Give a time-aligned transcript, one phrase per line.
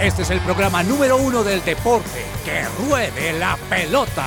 [0.00, 2.24] Este es el programa número uno del deporte.
[2.42, 4.24] ¡Que ruede la pelota!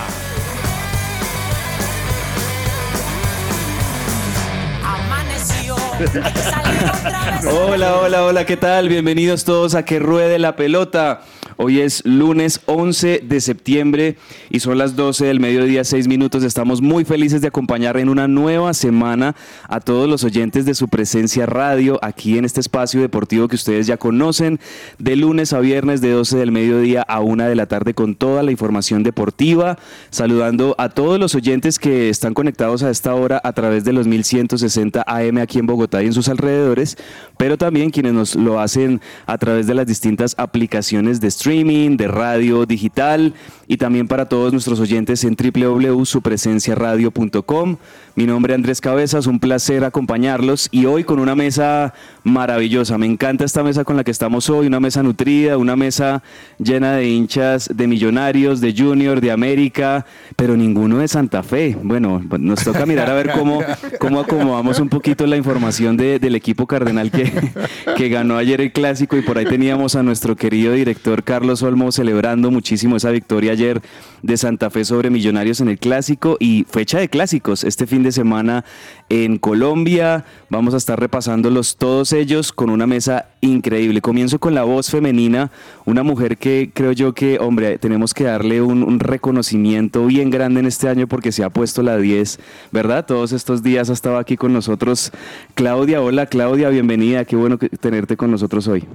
[7.50, 8.90] Hola, hola, hola, ¿qué tal?
[8.90, 11.22] Bienvenidos todos a Que Ruede la Pelota.
[11.58, 14.16] Hoy es lunes 11 de septiembre
[14.50, 16.44] y son las 12 del mediodía, 6 minutos.
[16.44, 19.36] Estamos muy felices de acompañar en una nueva semana
[19.68, 23.88] a todos los oyentes de su presencia radio aquí en este espacio deportivo que ustedes
[23.88, 24.60] ya conocen,
[24.98, 28.42] de lunes a viernes de 12 del mediodía a 1 de la tarde con toda
[28.42, 29.78] la información deportiva.
[30.10, 34.08] Saludando a todos los oyentes que están conectados a esta hora a través de los
[34.08, 36.98] 1160 AM aquí en Bogotá y en sus alrededores,
[37.38, 42.08] pero también quienes nos lo hacen a través de las distintas aplicaciones de streaming de
[42.08, 43.34] radio digital
[43.68, 47.76] y también para todos nuestros oyentes en www.supresenciaradio.com.
[48.16, 51.94] Mi nombre es Andrés Cabezas, un placer acompañarlos y hoy con una mesa
[52.24, 52.98] maravillosa.
[52.98, 56.24] Me encanta esta mesa con la que estamos hoy, una mesa nutrida, una mesa
[56.60, 61.76] llena de hinchas de millonarios, de junior, de América, pero ninguno de Santa Fe.
[61.82, 63.64] Bueno, nos toca mirar a ver cómo,
[64.00, 67.52] cómo acomodamos un poquito la información del equipo cardenal que,
[67.98, 71.92] que ganó ayer el clásico y por ahí teníamos a nuestro querido director Carlos Olmo
[71.92, 73.82] celebrando muchísimo esa victoria ayer
[74.22, 78.12] de Santa Fe sobre Millonarios en el clásico y fecha de clásicos este fin de
[78.12, 78.66] semana
[79.10, 80.26] en Colombia.
[80.52, 84.00] Vamos a estar repasándolos todos ellos con una mesa increíble.
[84.00, 85.50] Comienzo con la voz femenina,
[85.86, 90.68] una mujer que creo yo que, hombre, tenemos que darle un, reconocimiento bien grande en
[90.68, 92.40] este año porque se ha puesto la 10,
[92.72, 93.08] ¿verdad?
[93.08, 95.12] Todos estos días ha estado aquí con nosotros
[95.56, 96.00] Claudia.
[96.00, 97.26] Hola Claudia, bienvenida.
[97.26, 98.86] Qué bueno tenerte con nosotros hoy.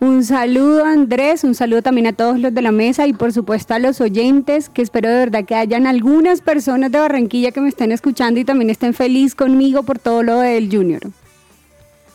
[0.00, 3.74] Un saludo Andrés, un saludo también a todos los de la mesa y por supuesto
[3.74, 7.68] a los oyentes, que espero de verdad que hayan algunas personas de Barranquilla que me
[7.68, 11.02] estén escuchando y también estén feliz conmigo por todo lo del Junior.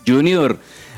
[0.07, 0.57] Junior,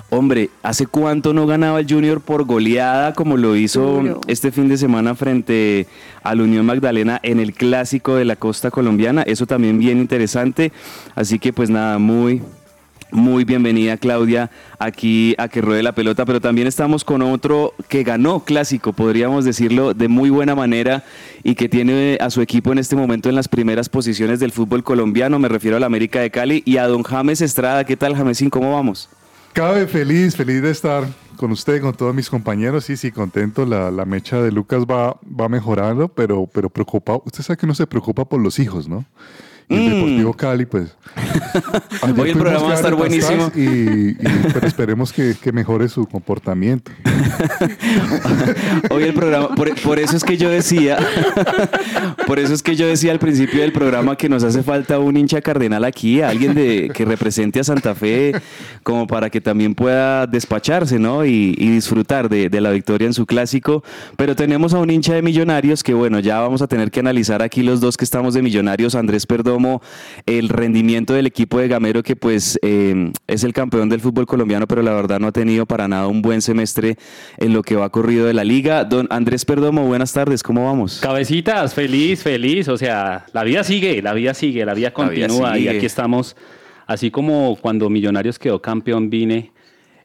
[0.09, 4.77] hombre, ¿hace cuánto no ganaba el Junior por goleada como lo hizo este fin de
[4.77, 5.88] semana frente
[6.23, 9.23] al Unión Magdalena en el clásico de la costa colombiana?
[9.23, 10.71] Eso también bien interesante,
[11.15, 12.42] así que pues nada, muy,
[13.12, 18.04] muy bienvenida Claudia aquí a que ruede la pelota, pero también estamos con otro que
[18.04, 21.04] ganó clásico, podríamos decirlo de muy buena manera
[21.44, 24.84] y que tiene a su equipo en este momento en las primeras posiciones del fútbol
[24.84, 27.84] colombiano, me refiero a la América de Cali y a don James Estrada.
[27.84, 28.50] ¿Qué tal Jamesín?
[28.50, 29.10] ¿Cómo vamos?
[29.54, 32.86] Cabe feliz, feliz de estar con usted, con todos mis compañeros.
[32.86, 33.66] Sí, sí, contento.
[33.66, 37.24] La, mecha de Lucas va, va mejorando, pero, pero preocupado.
[37.26, 39.06] Usted sabe que uno se preocupa por los hijos, ¿no?
[39.70, 39.89] El mm.
[39.89, 40.95] Deportivo Cali, pues.
[42.17, 43.52] Hoy el programa va a estar buenísimo.
[43.54, 44.14] Y,
[44.54, 46.92] pero esperemos que, mejore su comportamiento.
[48.89, 50.98] Hoy el programa, por, eso es que yo decía,
[52.27, 55.17] por eso es que yo decía al principio del programa que nos hace falta un
[55.17, 58.33] hincha cardenal aquí, alguien de, que represente a Santa Fe,
[58.83, 61.26] como para que también pueda despacharse, ¿no?
[61.26, 63.83] Y, disfrutar de, de la victoria en su clásico.
[64.16, 67.42] Pero tenemos a un hincha de Millonarios que, bueno, ya vamos a tener que analizar
[67.42, 69.57] aquí los dos que estamos de Millonarios, Andrés Perdón
[70.26, 74.68] el rendimiento del equipo de Gamero, que pues eh, es el campeón del fútbol colombiano,
[74.68, 76.98] pero la verdad no ha tenido para nada un buen semestre
[77.38, 78.84] en lo que va corrido de la liga.
[78.84, 81.00] Don Andrés Perdomo, buenas tardes, ¿cómo vamos?
[81.02, 85.68] Cabecitas, feliz, feliz, o sea, la vida sigue, la vida sigue, la vida continúa y
[85.68, 86.36] aquí estamos,
[86.86, 89.52] así como cuando Millonarios quedó campeón, vine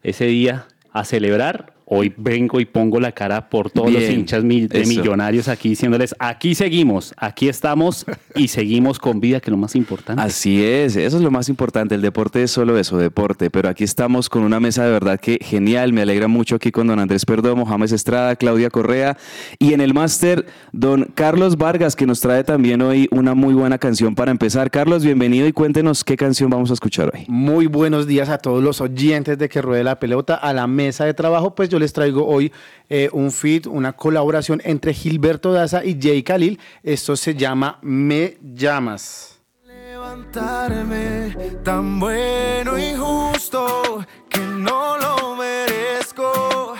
[0.03, 4.84] ese día a celebrar Hoy vengo y pongo la cara por todos los hinchas de
[4.86, 9.76] millonarios aquí diciéndoles, aquí seguimos, aquí estamos y seguimos con vida, que es lo más
[9.76, 10.22] importante.
[10.22, 11.94] Así es, eso es lo más importante.
[11.94, 13.50] El deporte es solo eso, deporte.
[13.50, 15.92] Pero aquí estamos con una mesa de verdad que genial.
[15.92, 19.19] Me alegra mucho aquí con don Andrés Perdomo, James Estrada, Claudia Correa
[19.59, 23.76] y en el máster, don Carlos Vargas, que nos trae también hoy una muy buena
[23.76, 24.70] canción para empezar.
[24.70, 27.26] Carlos, bienvenido y cuéntenos qué canción vamos a escuchar hoy.
[27.28, 31.04] Muy buenos días a todos los oyentes de que ruede la pelota a la mesa
[31.04, 31.54] de trabajo.
[31.54, 32.53] Pues yo les traigo hoy
[32.88, 36.59] eh, un feed, una colaboración entre Gilberto Daza y Jay Khalil.
[36.82, 39.41] Esto se llama Me Llamas.
[39.66, 46.74] Levantarme tan bueno y justo que no lo merezco,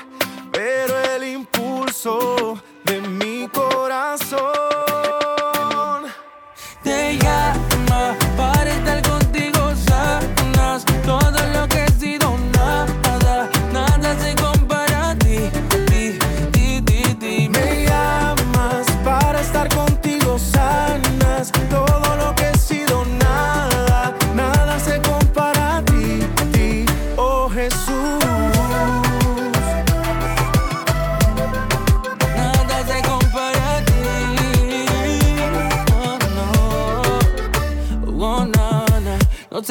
[0.53, 4.52] pero el impulso de mi corazón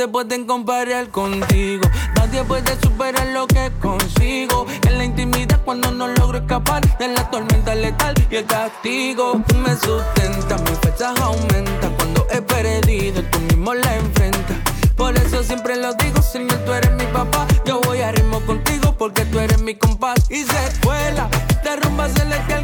[0.01, 1.87] se pueden comparar contigo.
[2.15, 4.65] Nadie puede superar lo que consigo.
[4.87, 9.75] En la intimidad cuando no logro escapar de la tormenta letal y el castigo me
[9.75, 10.57] sustenta.
[10.57, 14.57] Mi fecha aumenta cuando he perdido, tú mismo la enfrentas.
[14.97, 17.45] Por eso siempre lo digo, Señor, tú eres mi papá.
[17.63, 20.17] Yo voy a ritmo contigo porque tú eres mi compás.
[20.31, 21.29] Y se escuela,
[21.63, 22.63] de rumba celestial,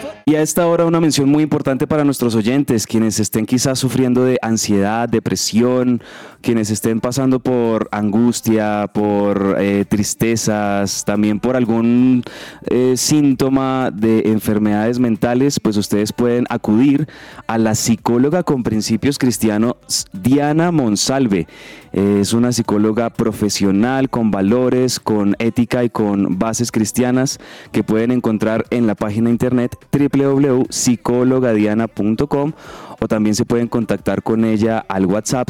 [0.31, 4.23] Y a esta hora una mención muy importante para nuestros oyentes, quienes estén quizás sufriendo
[4.23, 6.01] de ansiedad, depresión,
[6.39, 12.23] quienes estén pasando por angustia, por eh, tristezas, también por algún
[12.69, 17.09] eh, síntoma de enfermedades mentales, pues ustedes pueden acudir
[17.47, 19.75] a la psicóloga con principios cristianos
[20.13, 21.45] Diana Monsalve.
[21.93, 27.39] Es una psicóloga profesional con valores, con ética y con bases cristianas
[27.71, 32.53] que pueden encontrar en la página internet www.psicologadiana.com
[32.99, 35.49] o también se pueden contactar con ella al WhatsApp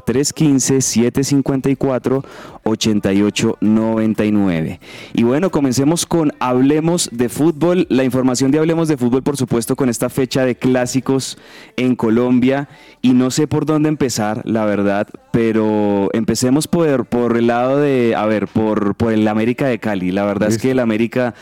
[2.63, 4.79] 315-754-8899.
[5.13, 7.87] Y bueno, comencemos con Hablemos de Fútbol.
[7.89, 11.39] La información de Hablemos de Fútbol, por supuesto, con esta fecha de clásicos
[11.77, 12.69] en Colombia.
[13.01, 18.13] Y no sé por dónde empezar, la verdad, pero empecemos por, por el lado de,
[18.15, 20.11] a ver, por, por el América de Cali.
[20.11, 21.33] La verdad es que el América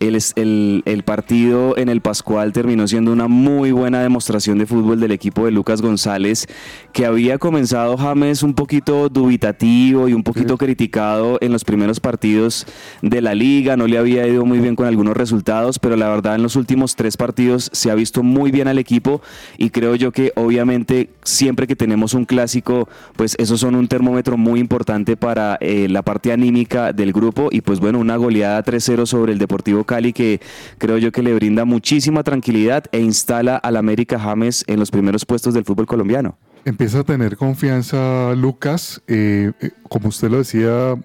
[0.00, 5.00] el, el, el, partido en el Pascual terminó siendo una muy buena demostración de fútbol
[5.00, 6.46] del equipo de Lucas González,
[6.92, 10.58] que había comenzado James un poquito dubitativo y un poquito sí.
[10.68, 12.66] Criticado en los primeros partidos
[13.00, 16.34] de la liga, no le había ido muy bien con algunos resultados, pero la verdad
[16.34, 19.22] en los últimos tres partidos se ha visto muy bien al equipo
[19.56, 22.86] y creo yo que obviamente siempre que tenemos un clásico,
[23.16, 27.62] pues esos son un termómetro muy importante para eh, la parte anímica del grupo y
[27.62, 30.42] pues bueno, una goleada 3-0 sobre el Deportivo Cali que
[30.76, 35.24] creo yo que le brinda muchísima tranquilidad e instala al América James en los primeros
[35.24, 36.36] puestos del fútbol colombiano.
[36.64, 39.52] Empieza a tener confianza Lucas, eh,
[39.88, 40.96] como usted lo decía,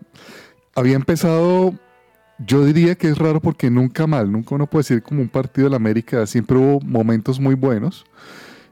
[0.76, 1.74] había empezado,
[2.40, 5.68] yo diría que es raro porque nunca mal, nunca uno puede decir como un partido
[5.68, 8.06] del América, siempre hubo momentos muy buenos,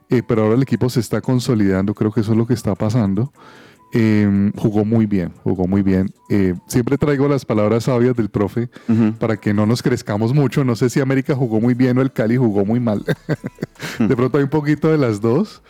[0.10, 2.76] eh, pero ahora el equipo se está consolidando, creo que eso es lo que está
[2.76, 3.32] pasando.
[3.94, 6.12] Eh, jugó muy bien, jugó muy bien.
[6.30, 9.18] Eh, siempre traigo las palabras sabias del profe uh -huh.
[9.18, 10.64] para que no nos crezcamos mucho.
[10.64, 13.04] No sé si América jugó muy bien o el Cali jugó muy mal.
[14.00, 15.62] de pronto hay un poquito de las dos.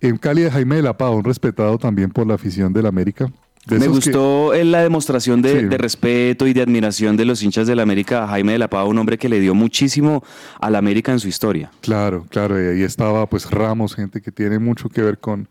[0.00, 3.30] En Cali de Jaime de la Pava, un respetado también por la afición del América.
[3.66, 4.64] De Me gustó que...
[4.64, 5.66] la demostración de, sí.
[5.66, 8.84] de, respeto y de admiración de los hinchas del América a Jaime de la Pava,
[8.84, 10.24] un hombre que le dio muchísimo
[10.60, 11.70] al América en su historia.
[11.82, 15.48] Claro, claro, y ahí estaba pues Ramos, gente que tiene mucho que ver con,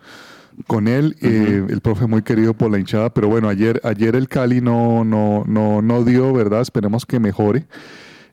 [0.66, 1.30] con él, uh -huh.
[1.30, 5.04] eh, el profe muy querido por la hinchada, pero bueno, ayer, ayer el Cali no,
[5.04, 6.62] no, no, no dio, ¿verdad?
[6.62, 7.66] Esperemos que mejore.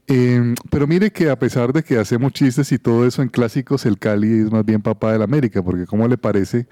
[0.07, 3.87] Eh, pero mire que a pesar de que hacemos chistes y todo eso en clásicos,
[3.87, 6.67] el Cali es más bien papá del América, porque ¿cómo le parece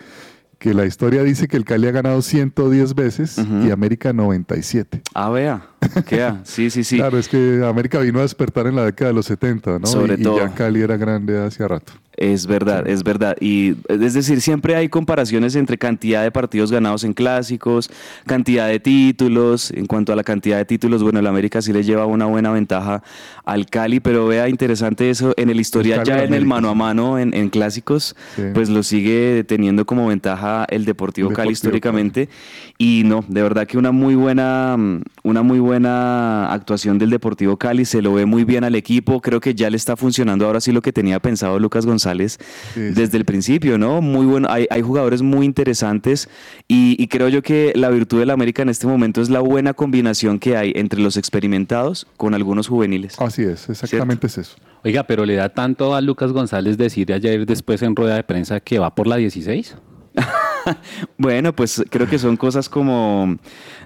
[0.63, 3.67] que la historia dice que el Cali ha ganado 110 veces uh -huh.
[3.67, 5.03] y América 97?
[5.13, 5.67] Ah, vea,
[6.07, 6.99] queda, sí, sí, sí.
[6.99, 9.87] Claro, es que América vino a despertar en la década de los 70, ¿no?
[9.89, 10.37] Sobre y, todo.
[10.37, 11.95] y ya Cali era grande hace rato.
[12.17, 13.37] Es verdad, es verdad.
[13.41, 17.91] Y es decir, siempre hay comparaciones entre cantidad de partidos ganados en clásicos,
[18.27, 19.71] cantidad de títulos.
[19.71, 22.53] En cuanto a la cantidad de títulos, bueno, el América sí le lleva una buena
[22.53, 23.03] ventaja
[23.45, 25.33] al Cali, pero vea interesante eso.
[25.37, 28.43] En el historial, ya en el mano a mano, en, en clásicos, sí.
[28.53, 32.27] pues lo sigue teniendo como ventaja el Deportivo, Deportivo Cali históricamente.
[32.27, 32.39] Cali.
[32.79, 34.77] Y no, de verdad que una muy buena,
[35.23, 37.85] una muy buena actuación del Deportivo Cali.
[37.85, 39.21] Se lo ve muy bien al equipo.
[39.21, 42.39] Creo que ya le está funcionando ahora sí lo que tenía pensado Lucas González González
[42.75, 43.17] sí, desde sí.
[43.19, 44.01] el principio, ¿no?
[44.01, 46.29] Muy bueno, hay, hay jugadores muy interesantes
[46.67, 49.75] y, y, creo yo que la virtud del América en este momento es la buena
[49.75, 53.21] combinación que hay entre los experimentados con algunos juveniles.
[53.21, 54.41] Así es, exactamente ¿cierto?
[54.41, 54.57] es eso.
[54.85, 58.61] Oiga, pero le da tanto a Lucas González decir ayer después en rueda de prensa
[58.61, 59.77] que va por la 16.
[61.19, 63.37] bueno, pues creo que son cosas como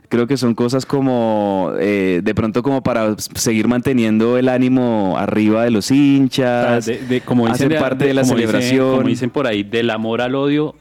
[0.08, 5.64] creo que son cosas como eh, de pronto como para seguir manteniendo el ánimo arriba
[5.64, 8.70] de los hinchas, de, de, como dicen, hacer parte de, de la celebración.
[8.70, 10.74] Dicen, como dicen por ahí, del amor al odio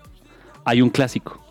[0.63, 1.41] hay un clásico.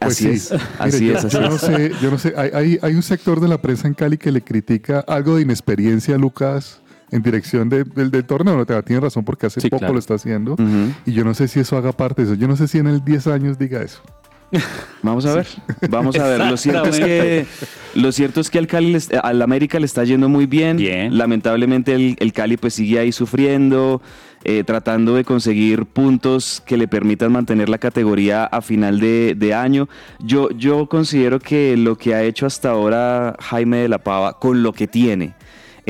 [0.00, 0.54] Pues así, sí.
[0.54, 1.50] es, así Mire, es, así yo, yo es.
[1.50, 4.18] No sé, yo no sé, hay, hay, hay, un sector de la prensa en Cali
[4.18, 8.56] que le critica algo de inexperiencia a Lucas en dirección de, del, del torneo.
[8.56, 9.94] No te tiene razón porque hace sí, poco claro.
[9.94, 10.52] lo está haciendo.
[10.52, 10.94] Uh -huh.
[11.06, 12.34] Y yo no sé si eso haga parte de eso.
[12.34, 14.02] Yo no sé si en el 10 años diga eso.
[15.02, 15.46] Vamos a ver,
[15.90, 16.40] vamos a ver.
[16.40, 17.46] Lo cierto es que,
[17.94, 20.76] lo cierto es que al Cali, al América le está yendo muy bien.
[20.76, 21.16] Bien.
[21.16, 24.00] Lamentablemente el, el Cali pues sigue ahí sufriendo,
[24.44, 29.54] eh, tratando de conseguir puntos que le permitan mantener la categoría a final de, de
[29.54, 29.88] año.
[30.18, 34.62] Yo, yo considero que lo que ha hecho hasta ahora Jaime de la Pava con
[34.62, 35.34] lo que tiene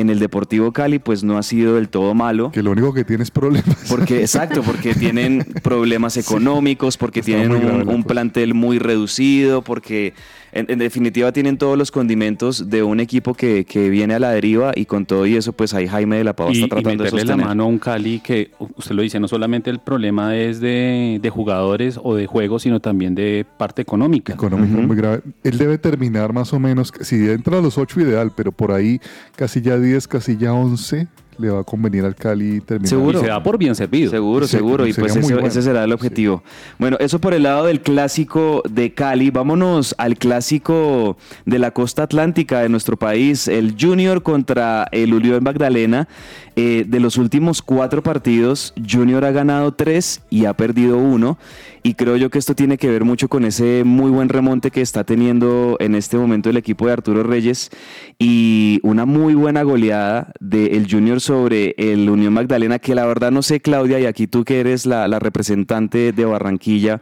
[0.00, 2.50] en el Deportivo Cali pues no ha sido del todo malo.
[2.52, 3.86] Que lo único que tiene es problemas.
[3.88, 10.14] Porque, exacto, porque tienen problemas económicos, porque Está tienen un, la plantel muy reducido, porque
[10.52, 14.30] en, en definitiva tienen todos los condimentos de un equipo que, que viene a la
[14.30, 16.68] deriva y con todo y eso, pues ahí Jaime de la Pava y, está y
[16.68, 17.46] tratando de meterle la sostener.
[17.46, 21.30] mano a un Cali que usted lo dice, no solamente el problema es de, de
[21.30, 24.32] jugadores o de juegos, sino también de parte económica.
[24.32, 25.22] económico muy grave.
[25.42, 29.00] Él debe terminar más o menos, si entra a los 8 ideal, pero por ahí
[29.36, 32.88] casi ya 10, casi ya 11, le va a convenir al Cali terminar.
[32.88, 33.18] Seguro.
[33.18, 34.10] Y se da por bien servido.
[34.10, 34.86] Seguro, Sí, seguro.
[34.86, 35.48] Y pues muy ese, bueno.
[35.48, 36.42] ese será el objetivo.
[36.78, 39.30] Bueno, eso por el lado del clásico de Cali.
[39.30, 41.16] Vámonos al clásico
[41.46, 43.46] de la costa atlántica de nuestro país.
[43.48, 46.08] El Junior contra el Unión Magdalena.
[46.56, 51.38] Eh, de los últimos cuatro partidos, Junior ha ganado tres y ha perdido uno.
[51.82, 54.80] Y creo yo que esto tiene que ver mucho con ese muy buen remonte que
[54.80, 57.70] está teniendo en este momento el equipo de Arturo Reyes
[58.18, 63.42] y una muy buena goleada del Junior sobre el Unión Magdalena, que la verdad no
[63.42, 67.00] sé, Claudia, y aquí tú que eres la, la representante de Barranquilla,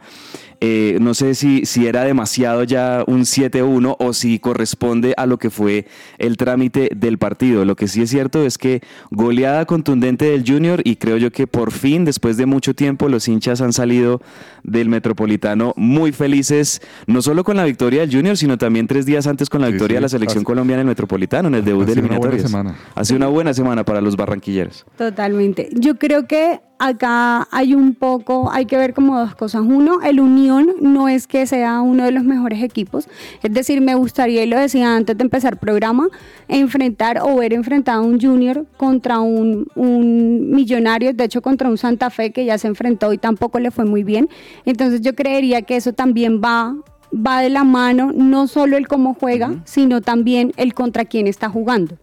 [0.61, 5.37] eh, no sé si, si era demasiado ya un 7-1 o si corresponde a lo
[5.37, 5.85] que fue
[6.17, 7.65] el trámite del partido.
[7.65, 11.47] Lo que sí es cierto es que goleada contundente del Junior y creo yo que
[11.47, 14.21] por fin, después de mucho tiempo, los hinchas han salido
[14.63, 19.27] del Metropolitano muy felices, no solo con la victoria del Junior, sino también tres días
[19.27, 21.55] antes con la Sí, victoria sí, de la selección hace- colombiana en el Metropolitano, en
[21.55, 22.51] el debut de sido una buena eliminatorias.
[22.73, 22.91] semana.
[22.95, 24.85] Ha sido una buena semana para los barranquilleros.
[24.97, 25.69] Totalmente.
[25.73, 29.61] Yo creo que acá hay un poco, hay que ver como dos cosas.
[29.61, 33.07] Uno, el Unión no es que sea uno de los mejores equipos.
[33.43, 36.07] Es decir, me gustaría, y lo decía antes de empezar el programa,
[36.47, 41.77] enfrentar o ver enfrentado a un Junior contra un, un Millonario, de hecho contra un
[41.77, 44.29] Santa Fe que ya se enfrentó y tampoco le fue muy bien.
[44.65, 46.75] Entonces yo creería que eso también va
[47.13, 51.49] va de la mano no solo el cómo juega, sino también el contra quién está
[51.49, 51.97] jugando.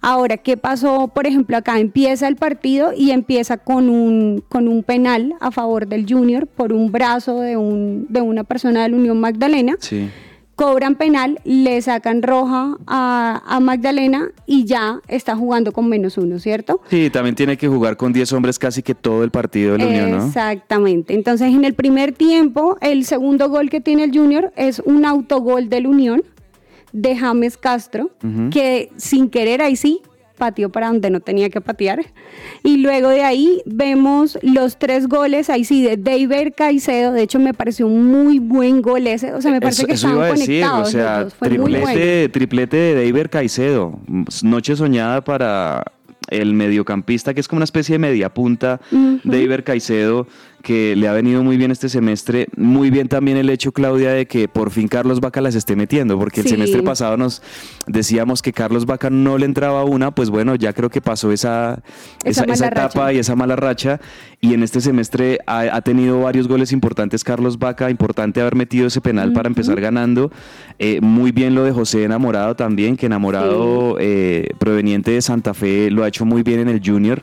[0.00, 1.08] Ahora, ¿qué pasó?
[1.08, 5.88] Por ejemplo, acá empieza el partido y empieza con un, con un penal a favor
[5.88, 9.76] del Junior por un brazo de, un, de una persona de la Unión Magdalena.
[9.80, 10.08] Sí.
[10.58, 16.40] Cobran penal, le sacan roja a, a Magdalena y ya está jugando con menos uno,
[16.40, 16.80] ¿cierto?
[16.90, 19.86] Sí, también tiene que jugar con 10 hombres casi que todo el partido de la
[19.86, 20.26] Unión, ¿no?
[20.26, 21.14] Exactamente.
[21.14, 25.68] Entonces, en el primer tiempo, el segundo gol que tiene el Junior es un autogol
[25.68, 26.24] del Unión
[26.92, 28.10] de James Castro,
[28.50, 30.02] que sin querer ahí sí
[30.38, 32.04] pateó para donde no tenía que patear.
[32.62, 37.12] Y luego de ahí vemos los tres goles, ahí sí, de David Caicedo.
[37.12, 39.34] De hecho, me pareció un muy buen gol ese.
[39.34, 40.88] O sea, me parece Eso- que eso estaban iba a decir, conectados.
[40.88, 41.76] o sea, muy bueno.
[41.86, 43.98] triplete, triplete de David Caicedo.
[44.42, 45.84] Noche soñada para
[46.30, 48.80] el mediocampista, que es como una especie de media punta,
[49.24, 50.26] David Caicedo,
[50.62, 52.48] que le ha venido muy bien este semestre.
[52.56, 56.18] Muy bien también el hecho, Claudia, de que por fin Carlos Vaca las esté metiendo,
[56.18, 56.50] porque el Sí.
[56.54, 57.42] semestre pasado nos
[57.86, 61.80] decíamos que Carlos Vaca no le entraba una, pues bueno, ya creo que pasó esa,
[62.24, 63.12] Esa esa, etapa racha.
[63.12, 64.00] y esa mala racha.
[64.40, 68.86] Y en este semestre ha, ha tenido varios goles importantes Carlos Vaca, importante haber metido
[68.86, 70.30] ese penal para empezar ganando.
[70.78, 75.90] Eh, muy bien lo de José Enamorado también, que Enamorado eh, proveniente de Santa Fe
[75.90, 77.22] lo ha hecho muy bien en el Junior.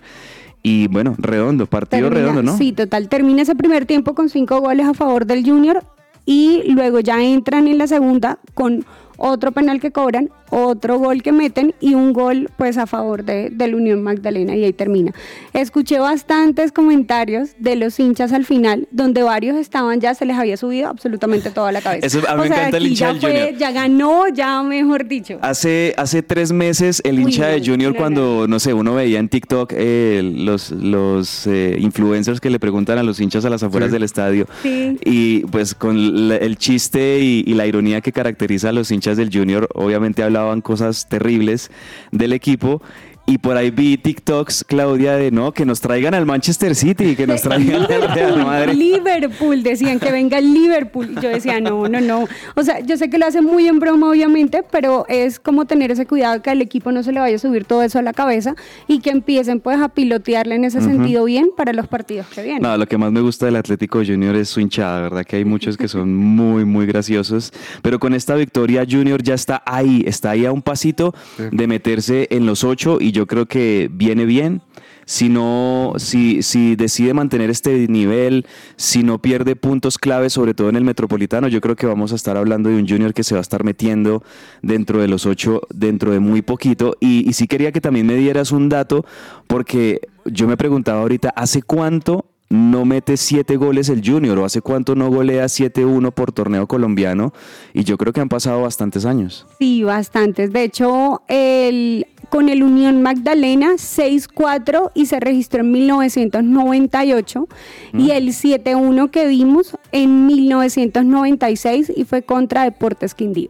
[0.67, 2.57] Y bueno, redondo, partido Termina- redondo, ¿no?
[2.57, 3.07] Sí, total.
[3.07, 5.83] Termina ese primer tiempo con cinco goles a favor del Junior
[6.25, 8.83] y luego ya entran en la segunda con
[9.17, 13.49] otro penal que cobran, otro gol que meten y un gol pues a favor de,
[13.49, 15.13] del Unión Magdalena y ahí termina.
[15.53, 20.57] Escuché bastantes comentarios de los hinchas al final donde varios estaban ya se les había
[20.57, 22.05] subido absolutamente toda la cabeza.
[22.07, 23.57] Eso- a mí me sea, encanta el hincha ya del fue- Junior.
[23.59, 25.37] Ya ganó, ya mejor dicho.
[25.41, 29.29] Hace, hace tres meses el hincha de Junior no, cuando, no sé, uno veía en
[29.29, 33.89] TikTok eh, los, los eh, influencers que le preguntan a los hinchas a las afueras
[33.89, 33.93] Sí.
[33.93, 34.47] del estadio.
[34.63, 34.97] Sí.
[35.05, 39.04] Y pues con la- el chiste y, y la ironía que caracteriza a los hinchas
[39.13, 41.69] del Junior, obviamente hablaban cosas terribles
[42.11, 42.81] del equipo.
[43.27, 47.25] Y por ahí vi TikToks, Claudia, de no, que nos traigan al Manchester City, que
[47.25, 48.73] nos traigan al Real Madrid.
[48.73, 51.09] Liverpool, decían que venga el Liverpool.
[51.11, 52.27] Y yo decía, no, no, no.
[52.55, 55.89] O sea, yo sé que lo hacen muy en broma, obviamente, pero es como tener
[55.89, 58.13] ese cuidado que al equipo no se le vaya a subir todo eso a la
[58.13, 58.55] cabeza
[58.87, 62.61] y que empiecen pues a pilotearle en ese sentido bien para los partidos que vienen.
[62.61, 65.25] No, lo que más me gusta del Atlético Junior es su hinchada, ¿verdad?
[65.25, 67.51] Que hay muchos que son muy, muy graciosos.
[67.81, 71.15] Pero con esta victoria, Junior ya está ahí, está ahí a un pasito
[71.51, 74.61] de meterse en los ocho y yo creo que viene bien.
[75.07, 78.45] si no, si, si decide mantener este nivel,
[78.75, 82.15] si no pierde puntos clave, sobre todo en el Metropolitano, yo creo que vamos a
[82.15, 84.23] estar hablando de un Junior que se va a estar metiendo
[84.63, 86.97] dentro de los ocho, dentro de muy poquito.
[86.99, 89.05] Y, y sí quería que también me dieras un dato,
[89.47, 94.61] porque yo me preguntaba ahorita, ¿hace cuánto no mete siete goles el Junior o hace
[94.61, 97.33] cuánto no golea 7-1 por torneo colombiano
[97.73, 99.47] y yo creo que han pasado bastantes años.
[99.59, 100.53] Sí, bastantes.
[100.53, 107.47] De hecho, el, con el Unión Magdalena 6-4 y se registró en 1998
[107.93, 108.11] y mm.
[108.11, 113.49] el 7-1 que vimos en 1996 y fue contra Deportes Quindío.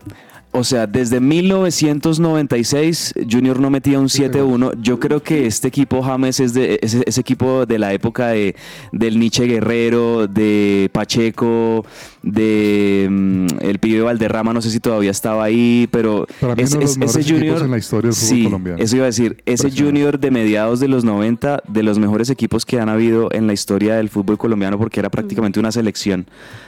[0.58, 4.72] O sea, desde 1996 Junior no metía un 7-1.
[4.82, 8.56] Yo creo que este equipo James es de ese, equipo de la época de,
[8.94, 11.86] del Nietzsche Guerrero, de Pacheco,
[12.24, 17.72] de mm, el pibe Valderrama, no sé si todavía estaba ahí, pero ese Junior en
[17.72, 18.82] la historia del sí, colombiano.
[18.82, 22.66] Eso iba a decir, ese Junior de mediados de los 90, de los mejores equipos
[22.66, 26.28] que han habido en la historia del fútbol colombiano, porque era prácticamente una selección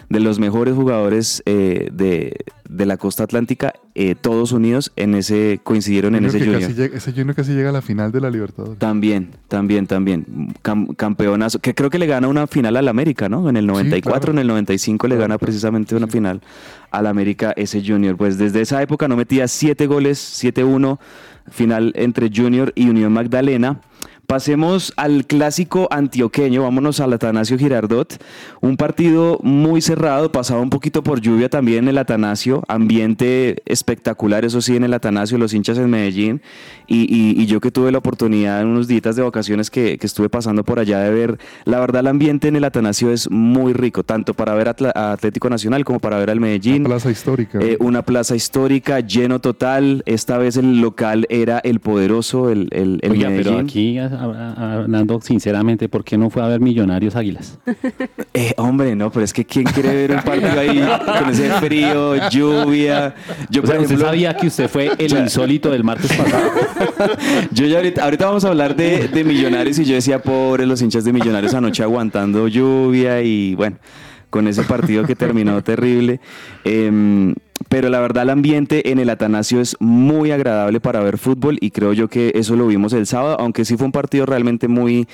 [0.09, 2.35] de los mejores jugadores eh, de,
[2.69, 6.61] de la costa atlántica eh, todos unidos en ese coincidieron en ese junior.
[6.61, 8.77] ese junior casi llega a la final de la Libertadores.
[8.77, 10.53] También, también, también.
[10.61, 13.49] campeonazo, que creo que le gana una final al América, ¿no?
[13.49, 16.41] En el 94, en el 95 le gana precisamente una final
[16.91, 18.17] al América ese junior.
[18.17, 20.99] Pues desde esa época no metía siete goles, 7-1,
[21.49, 23.81] final entre Junior y Unión Magdalena.
[24.27, 28.21] Pasemos al clásico antioqueño, vámonos al Atanasio Girardot,
[28.59, 34.43] un partido muy cerrado, pasado un poquito por lluvia también en el Atanasio, ambiente espectacular,
[34.43, 36.41] eso sí, en el Atanasio, los hinchas en Medellín,
[36.87, 40.79] y, yo que tuve la oportunidad en unos días de vacaciones que, estuve pasando por
[40.79, 44.53] allá de ver, la verdad el ambiente en el Atanasio es muy rico, tanto para
[44.55, 46.81] ver a Atlético Nacional como para ver al Medellín.
[46.81, 47.59] Una plaza histórica.
[47.61, 52.99] Eh, una plaza histórica, lleno total, esta vez el local era el poderoso, el, el,
[53.03, 53.37] Medellín.
[53.37, 57.59] pero aquí hablando sinceramente, ¿por qué no fue a ver Millonarios Águilas?
[58.33, 60.79] Eh, hombre, no, pero es que ¿quién quiere ver un partido ahí
[61.19, 63.15] con ese frío, lluvia?
[63.49, 66.51] Yo, ¿Usted sabía que usted fue el insólito del martes pasado?
[67.51, 70.83] yo ya ahorita, ahorita vamos a hablar de, de Millonarios y yo decía, pobre los
[70.83, 73.77] hinchas de Millonarios anoche aguantando lluvia y bueno,
[74.29, 76.19] con ese partido que terminó terrible.
[76.63, 77.33] Eh,
[77.69, 81.71] pero la verdad el ambiente en el Atanasio es muy agradable para ver fútbol y
[81.71, 85.07] creo yo que eso lo vimos el sábado, aunque sí fue un partido realmente muy,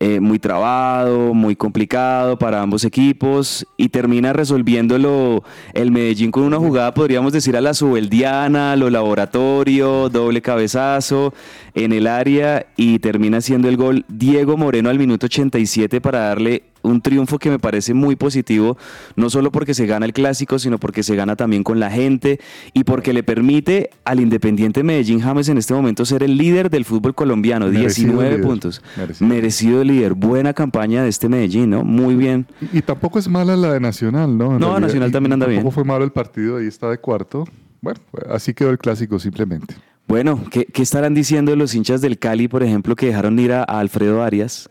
[0.00, 6.58] eh, muy trabado, muy complicado para ambos equipos y termina resolviéndolo el Medellín con una
[6.58, 11.32] jugada, podríamos decir, a la subeldiana, lo laboratorio, doble cabezazo
[11.74, 16.73] en el área y termina siendo el gol Diego Moreno al minuto 87 para darle
[16.84, 18.76] un triunfo que me parece muy positivo,
[19.16, 22.38] no solo porque se gana el clásico, sino porque se gana también con la gente
[22.72, 26.84] y porque le permite al Independiente Medellín James en este momento ser el líder del
[26.84, 28.82] fútbol colombiano, 19 puntos.
[29.20, 29.82] Merecido.
[29.82, 31.84] líder, buena campaña de este Medellín, ¿no?
[31.84, 32.46] Muy bien.
[32.72, 34.58] Y, tampoco es mala la de Nacional, ¿no?
[34.58, 35.60] no, Nacional también anda bien.
[35.60, 37.44] Tampoco fue malo el partido, ahí está de cuarto.
[37.80, 39.74] Bueno, así quedó el clásico simplemente.
[40.06, 43.62] Bueno, ¿qué, ¿qué, estarán diciendo los hinchas del Cali, por ejemplo, que dejaron ir a
[43.62, 44.68] Alfredo Arias?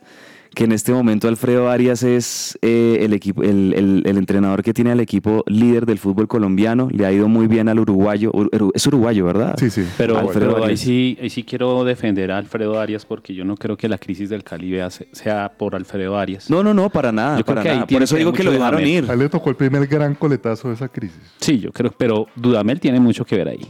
[0.54, 5.00] Que en este momento Alfredo Arias es eh, el, equipo, el, entrenador que tiene al
[5.00, 6.90] equipo líder del fútbol colombiano.
[6.92, 8.32] Le ha ido muy bien al uruguayo.
[8.74, 9.56] Es uruguayo, ¿verdad?
[9.58, 9.86] Sí, sí.
[9.98, 13.88] Pero, ahí, sí, ahí sí quiero defender a Alfredo Arias porque yo no creo que
[13.88, 14.78] la crisis del Cali
[15.12, 16.50] sea por Alfredo Arias.
[16.50, 17.44] No, no, no, para nada.
[17.44, 19.10] Por eso digo que lo dejaron ir.
[19.10, 21.22] A él le tocó el primer gran coletazo de esa crisis.
[21.40, 23.68] Sí, yo creo, pero Dudamel tiene mucho que ver ahí.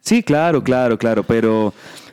[0.00, 1.72] Sí, claro, claro, claro, pero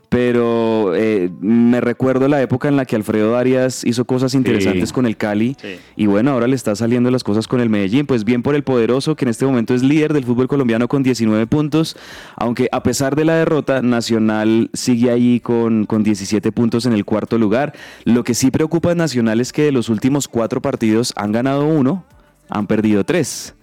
[0.10, 5.06] pero eh, me recuerdo la época en la que Alfredo Arias hizo cosas interesantes con
[5.06, 5.58] el Cali
[5.96, 8.63] y bueno, ahora le está saliendo las cosas con el Medellín, pues bien por el
[8.63, 11.98] poderoso que en este momento es líder del fútbol colombiano con 19 puntos,
[12.36, 17.06] aunque a pesar de la derrota, Nacional sigue ahí con, con 17 puntos en el
[17.06, 17.74] cuarto lugar.
[18.04, 21.65] Lo que sí preocupa a Nacional es que de los últimos cuatro partidos han ganado
[21.65, 22.06] uno,
[22.50, 23.56] han perdido tres.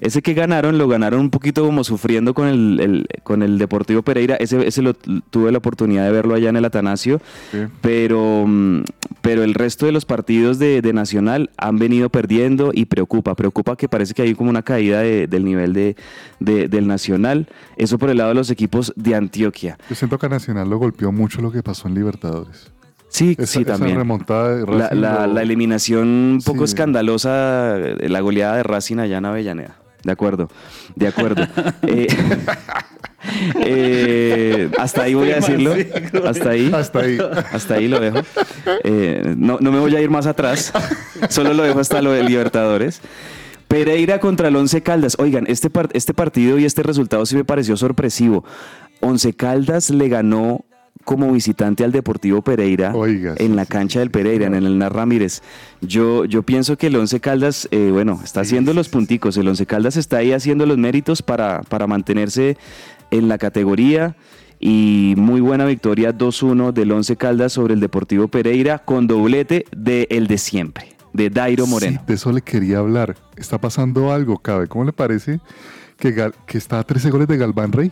[0.00, 4.36] Ese que ganaron, lo ganaron un poquito como sufriendo con el, con el Deportivo Pereira.
[4.36, 7.20] Ese, ese lo, tuve la oportunidad de verlo allá en el Atanasio.
[7.80, 8.82] Pero, mm,
[9.22, 13.34] pero el resto de los partidos de, Nacional han venido perdiendo y preocupa.
[13.34, 15.96] Preocupa que parece que hay como una caída del nivel de,
[16.38, 17.48] del Nacional.
[17.76, 19.78] Eso por el lado de los equipos de Antioquia.
[19.88, 22.72] Yo siento que a Nacional lo golpeó mucho lo que pasó en Libertadores.
[23.08, 23.96] Sí, sí, también.
[23.96, 29.76] remontada la, la, eliminación un poco escandalosa, la goleada de Racing allá en Avellaneda.
[30.04, 30.48] De acuerdo,
[30.94, 31.46] de acuerdo.
[31.86, 32.06] Eh,
[33.60, 35.74] eh, hasta ahí voy a decirlo.
[36.26, 36.70] Hasta ahí.
[36.74, 37.18] Hasta ahí.
[37.52, 38.18] Hasta ahí lo dejo.
[38.84, 40.72] Eh, no, me voy a ir más atrás.
[41.30, 43.00] Solo lo dejo hasta lo de Libertadores.
[43.66, 45.16] Pereira contra el Once Caldas.
[45.18, 48.44] Oigan, este, este partido y este resultado sí me pareció sorpresivo.
[49.00, 50.66] Once Caldas le ganó
[51.04, 55.42] como visitante al Deportivo Pereira Oiga, en la cancha del Pereira, en el Hernán Ramírez.
[55.80, 59.36] Yo, yo pienso que el Once Caldas, eh, bueno, está haciendo los punticos.
[59.36, 62.56] El Once Caldas está ahí haciendo los méritos para, para mantenerse
[63.10, 64.16] en la categoría.
[64.60, 70.06] Y muy buena victoria 2-1 del Once Caldas sobre el Deportivo Pereira con doblete de
[70.10, 71.98] el de siempre, de Dairo Moreno.
[72.00, 73.14] Sí, de eso le quería hablar.
[73.36, 74.66] Está pasando algo, Cabe.
[74.68, 75.40] ¿Cómo le parece
[75.98, 77.90] que, Gal- que está a 13 goles de Galván Rey?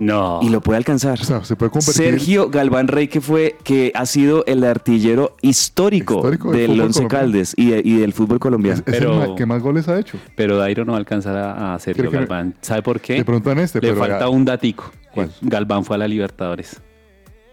[0.00, 0.38] No.
[0.42, 1.18] Y lo puede alcanzar.
[1.20, 1.94] O sea, se puede convertir.
[1.94, 6.98] Sergio Galván Rey, que fue, que ha sido el artillero histórico, Histórico del del Once
[7.00, 7.08] colombiano.
[7.08, 8.78] Caldes y, de- y del fútbol colombiano.
[8.78, 10.18] es Pero- el ma- que más goles ha hecho.
[10.36, 12.54] Pero Dairo no va a alcanzar a, a Sergio Creo Galván.
[12.60, 13.14] ¿Sabe por qué?
[13.14, 14.90] De pronto en este, Le pero falta ya- un datico.
[15.12, 15.32] ¿Cuál?
[15.40, 16.80] Galván fue a la Libertadores.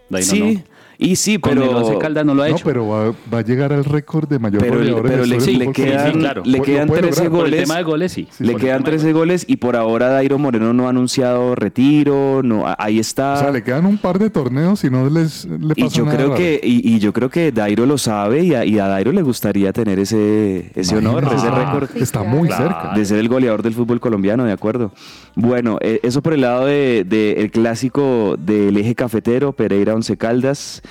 [0.08, 0.75] Dairo sí, no.
[0.98, 2.64] Y sí, Con pero, el Once Caldas no lo ha No, hecho.
[2.64, 6.42] pero va, va a llegar al récord de mayor pero, goleador pero le, quedan, claro.
[6.44, 7.30] le quedan puede 13 lograr.
[7.38, 7.60] Por el goles.
[7.68, 8.28] tema de goles, sí.
[8.30, 10.90] Sí, le el quedan tema de 13 goles y por ahora Dairo Moreno no ha
[10.90, 13.34] anunciado retiro, no, ahí está.
[13.34, 16.04] O sea, le quedan un par de torneos y no les le y pasa yo
[16.04, 16.38] nada creo raro.
[16.38, 19.22] que y, y yo creo que Dairo lo sabe y a, y a Dairo le
[19.22, 22.64] gustaría tener ese ese honor, ese ah, récord Sí, Está muy Claro.
[22.64, 22.92] cerca.
[22.96, 24.92] de ser el goleador del fútbol colombiano, de acuerdo.
[25.34, 30.16] Bueno, eh, eso por el lado del de, el clásico del eje cafetero, Pereira Once
[30.16, 30.82] Caldas.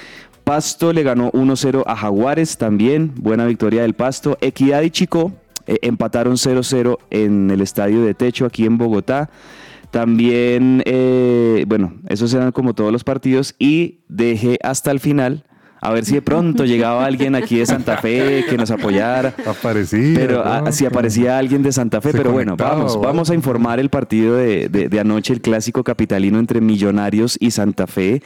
[0.43, 4.37] Pasto le ganó 1-0 a Jaguares también, buena victoria del Pasto.
[4.41, 5.31] Equidad y Chico
[5.65, 9.29] eh, empataron 0-0 en el estadio de Techo aquí en Bogotá.
[9.89, 15.45] También, eh, bueno, esos eran como todos los partidos y dejé hasta el final.
[15.81, 19.35] A ver si de pronto llegaba alguien aquí de Santa Fe que nos apoyara.
[19.45, 20.15] Aparecía.
[20.15, 20.71] Pero ah, ¿no?
[20.71, 23.89] si aparecía alguien de Santa Fe, Se pero bueno, vamos, ¿o vamos a informar el
[23.89, 28.23] partido de, de- de anoche, el clásico capitalino entre Millonarios y Santa Fe.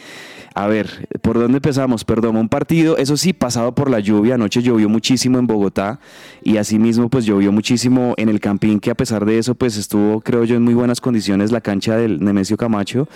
[0.56, 2.06] A ver, ¿por dónde empezamos?
[2.06, 4.36] Perdón, un partido, eso sí, pasado por la lluvia.
[4.36, 6.00] Anoche llovió muchísimo en Bogotá
[6.44, 10.22] y asimismo, pues llovió muchísimo en el Campín, que a pesar de eso, pues estuvo,
[10.22, 13.08] creo yo, en muy buenas condiciones la cancha del Nemesio Camacho.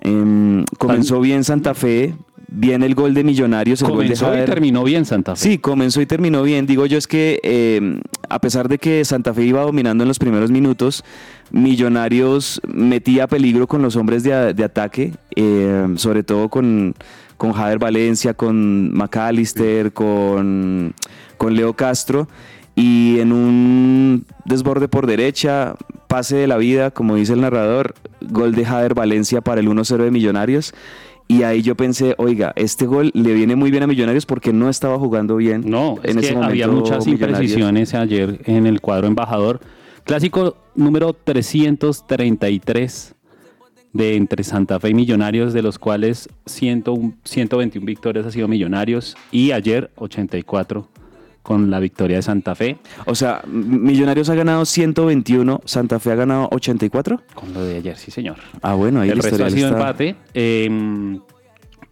[0.00, 2.14] Em, comenzó bien Santa Fe,
[2.54, 5.42] bien el gol de Millonarios, el gol de Comenzó y terminó bien Santa Fe.
[5.42, 6.66] Sí, comenzó y terminó bien.
[6.66, 10.18] Digo yo es que eh, a pesar de que Santa Fe iba dominando en los
[10.18, 11.04] primeros minutos,
[11.50, 16.94] Millonarios metía peligro con los hombres de, de ataque, eh, sobre todo con,
[17.36, 20.94] con Jader Valencia, con McAllister, con,
[21.36, 22.28] con Leo Castro.
[22.76, 25.76] Y en un desborde por derecha,
[26.08, 30.02] pase de la vida, como dice el narrador, gol de Jader Valencia para el 1-0
[30.02, 30.74] de Millonarios.
[31.26, 34.68] Y ahí yo pensé, oiga, este gol le viene muy bien a Millonarios porque no
[34.68, 35.62] estaba jugando bien.
[35.66, 39.60] No, es en que ese momento había muchas imprecisiones ayer en el cuadro embajador.
[40.04, 43.14] Clásico número 333
[43.94, 49.16] de entre Santa Fe y Millonarios, de los cuales 101 121 victorias ha sido Millonarios
[49.30, 50.86] y ayer 84
[51.44, 52.78] con la victoria de Santa Fe.
[53.04, 57.20] O sea, Millonarios ha ganado 121, Santa Fe ha ganado 84.
[57.34, 58.36] Con lo de ayer, sí señor.
[58.62, 60.16] Ah, bueno, ahí el el resto ha sido empate.
[60.32, 61.18] eh,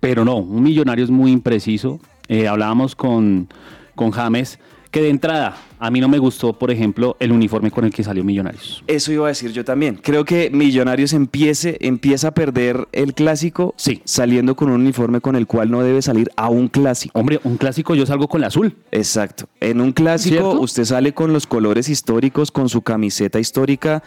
[0.00, 2.00] pero no, un Millonarios muy impreciso.
[2.28, 3.46] Eh, hablábamos con,
[3.94, 4.58] con James
[4.92, 8.04] que de entrada a mí no me gustó, por ejemplo, el uniforme con el que
[8.04, 8.84] salió Millonarios.
[8.86, 9.98] Eso iba a decir yo también.
[10.00, 14.00] Creo que Millonarios empiece, empieza a perder el clásico Sí.
[14.04, 17.18] saliendo con un uniforme con el cual no debe salir a un clásico.
[17.18, 18.76] Hombre, un clásico yo salgo con el azul.
[18.92, 19.48] Exacto.
[19.60, 20.60] En un clásico ¿Cierto?
[20.60, 24.04] usted sale con los colores históricos, con su camiseta histórica.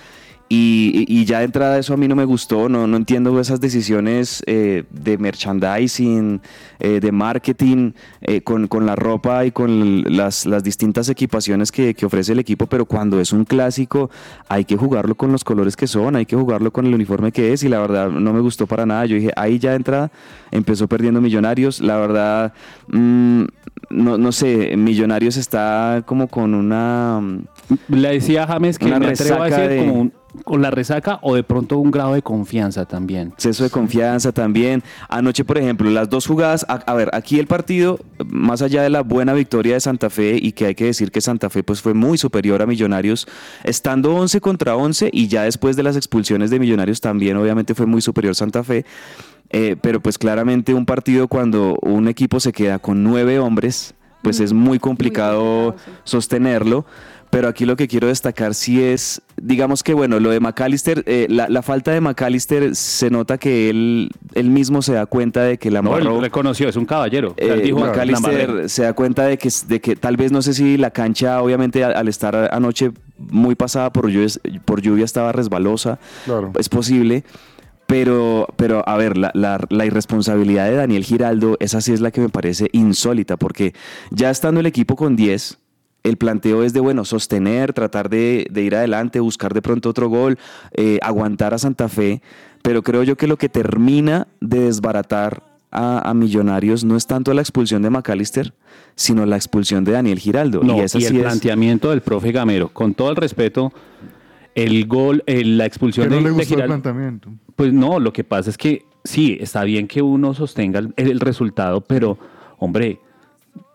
[0.47, 3.59] Y, y ya de entrada eso a mí no me gustó, no, no entiendo esas
[3.59, 6.39] decisiones eh, de merchandising,
[6.79, 11.95] eh, de marketing, eh, con, con la ropa y con las, las distintas equipaciones que,
[11.95, 14.11] que ofrece el equipo, pero cuando es un clásico
[14.47, 17.51] hay que jugarlo con los colores que son, hay que jugarlo con el uniforme que
[17.51, 19.07] es y la verdad no me gustó para nada.
[19.07, 20.11] Yo dije, ahí ya de entrada
[20.51, 22.53] empezó perdiendo Millonarios, la verdad,
[22.89, 23.43] mm,
[23.89, 27.19] no, no sé, Millonarios está como con una...
[27.87, 31.35] Le decía James que me atrevo a decir de- como un- con la resaca o
[31.35, 33.29] de pronto un grado de confianza también.
[33.29, 34.83] exceso de confianza también.
[35.09, 38.89] Anoche, por ejemplo, las dos jugadas, a, a ver, aquí el partido, más allá de
[38.89, 41.81] la buena victoria de Santa Fe y que hay que decir que Santa Fe pues
[41.81, 43.27] fue muy superior a Millonarios,
[43.63, 47.85] estando 11 contra 11 y ya después de las expulsiones de Millonarios también obviamente fue
[47.85, 48.85] muy superior Santa Fe.
[49.51, 53.93] Eh, pero pues claramente un partido cuando un equipo se queda con nueve hombres,
[54.23, 55.91] pues es muy complicado complicado, sí.
[56.03, 56.85] sostenerlo.
[57.35, 61.27] Pero aquí lo que quiero destacar sí es, digamos que bueno, lo de McAllister, eh,
[61.29, 65.57] la, la falta de McAllister se nota que él, él mismo se da cuenta de
[65.57, 67.35] que la No, él reconoció, es un caballero.
[67.37, 70.41] Sea, él Eh, dijo, McAllister se da cuenta de que, de que tal vez no
[70.41, 74.27] sé si la cancha, obviamente al, al estar anoche muy pasada por lluvia,
[74.63, 76.53] por lluvia estaba resbalosa, Claro.
[76.57, 77.25] es posible.
[77.87, 82.09] Pero, pero a ver, la, la- la irresponsabilidad de Daniel Giraldo, esa sí es la
[82.11, 83.73] que me parece insólita, porque
[84.09, 85.59] ya estando el equipo con 10,
[86.05, 90.07] el planteo es de, bueno, sostener, tratar de, de ir adelante, buscar de pronto otro
[90.07, 90.37] gol,
[90.73, 92.21] eh, aguantar a Santa Fe,
[92.61, 97.33] pero creo yo que lo que termina de desbaratar a, a Millonarios no es tanto
[97.33, 98.53] la expulsión de McAllister,
[98.95, 100.61] sino la expulsión de Daniel Giraldo.
[100.63, 103.73] No, y, esa el sí es- planteamiento del profe Gamero, con todo el respeto,
[104.53, 107.29] el gol, el- la expulsión Que no de, le de gustó el planteamiento.
[107.55, 111.19] Pues no, lo que pasa es que sí, está bien que uno sostenga el, el
[111.19, 112.17] resultado, pero
[112.57, 112.99] hombre,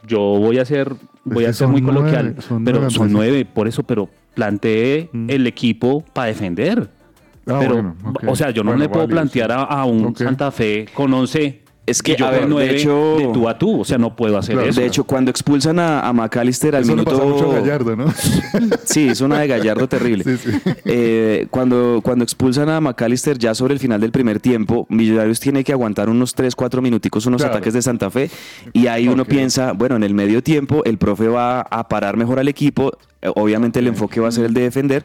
[0.07, 0.95] yo voy a ser,
[1.35, 5.47] voy a ser muy nueve, coloquial, pero nueve, son nueve, por eso, pero plantee el
[5.47, 6.91] equipo para defender.
[7.47, 10.15] Ah, pero, bueno, o sea, yo no Bueno, le puedo plantear a, a un.
[10.15, 13.49] Santa Fe con 11 Es que, yo a ver, con de 9 hecho- de tú
[13.49, 14.81] a tú, o sea, no puedo hacer Claro, eso.
[14.81, 17.11] De hecho, cuando expulsan a, a McAllister al Eso le minuto...
[17.19, 18.07] pasa mucho a Gallardo, ¿no?
[18.85, 20.23] Sí, es una de Gallardo terrible.
[20.25, 20.51] Sí, sí.
[20.85, 25.65] Eh, cuando, cuando expulsan a McAllister ya sobre el final del primer tiempo, Millonarios tiene
[25.65, 27.55] que aguantar unos 3, 4 minuticos, unos Claro.
[27.55, 28.31] ataques de Santa Fe,
[28.73, 32.39] y ahí uno piensa, bueno, en el medio tiempo el profe va a parar mejor
[32.39, 32.93] al equipo,
[33.35, 35.05] obviamente el enfoque va a ser el de defender.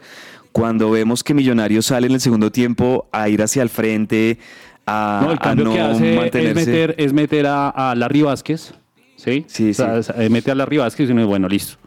[0.52, 4.38] Cuando vemos que Millonarios sale en el segundo tiempo a ir hacia el frente,
[4.86, 8.74] a No, el a cambio que hace es meter, es meter a, a Larry Vázquez,
[9.16, 9.46] ¿sí?
[9.48, 11.78] Sí, O sea, es- eh, mete a Larry Vázquez y uno, bueno, listo.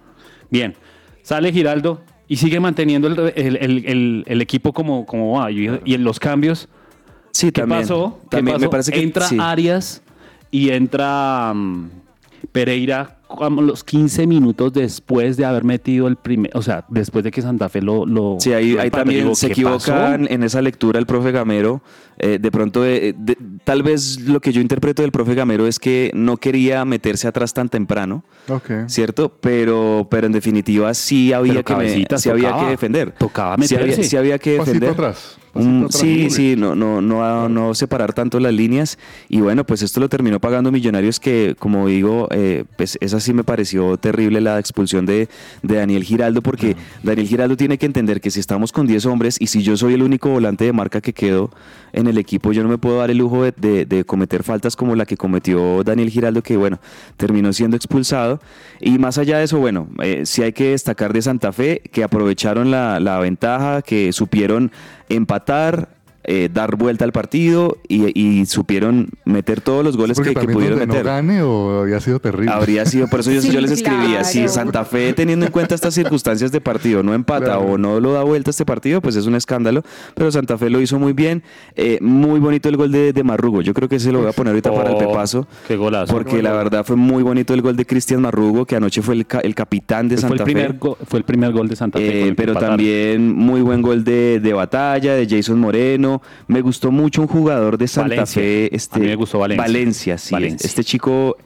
[0.51, 0.75] Bien,
[1.23, 5.51] sale Giraldo y sigue manteniendo el, el- el- equipo como, como va.
[5.51, 6.69] Y, y en los cambios,
[7.31, 7.83] Sí, ¿qué también.
[7.83, 8.19] pasó?
[8.23, 8.71] ¿Qué También me pasó?
[8.71, 9.37] parece que entra sí.
[9.39, 10.03] Arias
[10.51, 11.91] y entra mm,
[12.53, 17.31] Pereira como los 15 minutos después de haber metido el primer, o sea, después de
[17.31, 18.07] que Santa Fe lo...
[18.07, 20.35] lo Sí, ahí, lo ahí también Digo, se ¿qué equivocan pasó?
[20.35, 21.83] en esa lectura el profe Gamero.
[22.21, 25.79] Eh, de pronto, eh, de- tal vez lo que yo interpreto del profe Gamero es
[25.79, 28.25] que no quería meterse atrás tan temprano.
[28.89, 29.29] ¿cierto?
[29.41, 33.13] Pero, pero en definitiva sí había, que, me- sí había que defender.
[33.13, 34.09] Tocaba Sí había, meterse.
[34.11, 34.91] sí había que Pasito defender.
[34.91, 35.39] atrás.
[35.53, 38.99] Pasito Mm, sí, sí, no, no, no, no separar tanto las líneas.
[39.29, 43.33] Y bueno, pues esto lo terminó pagando Millonarios, que como digo, eh, pues esa sí
[43.33, 45.29] me pareció terrible la expulsión de,
[45.63, 49.37] de Daniel Giraldo, porque Daniel Giraldo tiene que entender que si estamos con 10 hombres
[49.41, 51.51] y si yo soy el único volante de marca que quedo
[51.93, 54.77] en el equipo, yo no me puedo dar el lujo de, de- de cometer faltas
[54.77, 56.79] como la que cometió Daniel Giraldo, que bueno,
[57.17, 58.41] terminó siendo expulsado.
[58.81, 62.05] Y más allá de eso, bueno, eh, sí hay que destacar de Santa Fe, que
[62.05, 64.71] aprovecharon la, la ventaja, que supieron
[65.09, 65.89] empatar,
[66.31, 71.03] eh, dar vuelta al partido y, y supieron meter todos los goles que, pudieron meter.
[71.03, 72.53] no gane o había sido terrible.
[72.53, 74.47] Habría sido, por eso yo, Sí, yo les escribía, si.
[74.49, 77.61] Santa Fe teniendo en cuenta estas circunstancias de partido no empata Claro.
[77.63, 79.83] o no lo da vuelta este partido, pues es un escándalo,
[80.15, 81.43] pero Santa Fe lo hizo muy bien,
[81.77, 84.33] Eh, muy bonito el gol de, de Marrugo, yo creo que se lo voy a
[84.33, 86.13] poner ahorita para el Oh, pepazo, Qué golazo.
[86.13, 89.27] porque la verdad fue muy bonito el gol de Cristian Marrugo, que anoche fue el,
[89.27, 90.79] ca- el capitán de fue, el Santa primer Fe.
[91.07, 92.29] fue el primer gol de Santa Fe.
[92.29, 96.18] Eh, pero también muy buen gol de, de batalla, de Jason Moreno.
[96.47, 98.43] Me gustó mucho un jugador de Santa Valencia.
[98.43, 98.75] Fe.
[98.75, 99.63] Este, A mí me gustó Valencia.
[99.63, 100.33] Valencia, sí.
[100.35, 100.67] Valencia.
[100.67, 101.37] Este chico,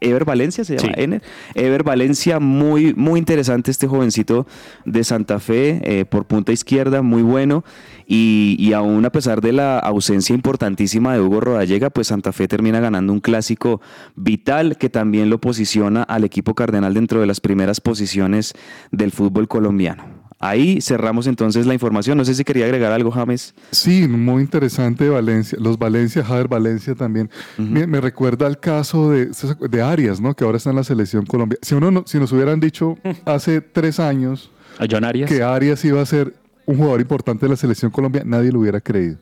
[0.00, 0.94] Ever Valencia se llama.
[0.94, 1.02] Sí.
[1.02, 1.22] Ener.
[1.54, 4.46] Ever Valencia, muy, muy interesante este jovencito
[4.84, 7.64] de Santa Fe, eh, por punta izquierda, muy bueno.
[8.06, 12.48] Y, y aún a pesar de la ausencia importantísima de Hugo Rodallega, pues Santa Fe
[12.48, 13.80] termina ganando un clásico
[14.16, 18.54] vital que también lo posiciona al equipo cardenal dentro de las primeras posiciones
[18.90, 20.19] del fútbol colombiano.
[20.42, 22.16] Ahí cerramos entonces la información.
[22.16, 23.54] No sé si quería agregar algo, James.
[23.72, 25.58] Sí, muy interesante Valencia.
[25.60, 27.28] Los Valencia, Javier Valencia también.
[27.58, 29.30] me, me recuerda el caso de,
[29.70, 30.34] de Arias, ¿no?
[30.34, 31.58] Que ahora está en la selección Colombia.
[31.60, 35.28] Si, uno no- si nos hubieran dicho hace tres años A John Arias.
[35.30, 38.80] que Arias iba a ser un jugador importante de la selección Colombia, nadie lo hubiera
[38.80, 39.18] creído.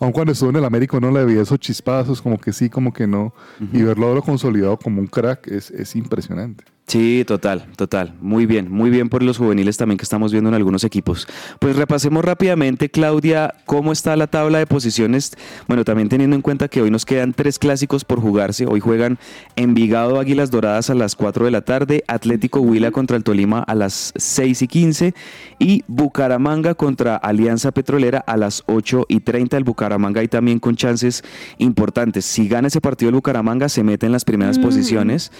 [0.00, 2.92] Aun cuando estuvo en el América no le veía esos chispazos, como que sí, como
[2.92, 3.34] que no.
[3.72, 6.64] Y verlo ahora consolidado como un crack es, es impresionante.
[6.90, 8.14] Sí, total, total.
[8.20, 11.28] Muy bien, muy bien por los juveniles también que estamos viendo en algunos equipos.
[11.60, 15.36] Pues repasemos rápidamente, Claudia, cómo está la tabla de posiciones.
[15.68, 18.66] Bueno, también teniendo en cuenta que hoy nos quedan tres clásicos por jugarse.
[18.66, 19.20] Hoy juegan
[19.54, 23.76] Envigado Águilas Doradas a las 4 de la tarde, Atlético Huila contra el Tolima a
[23.76, 25.14] las 6 y 15
[25.60, 29.56] y Bucaramanga contra Alianza Petrolera a las 8 y 30.
[29.56, 31.22] El Bucaramanga ahí también con chances
[31.58, 32.24] importantes.
[32.24, 35.30] Si gana ese partido el Bucaramanga se mete en las primeras Mm, posiciones.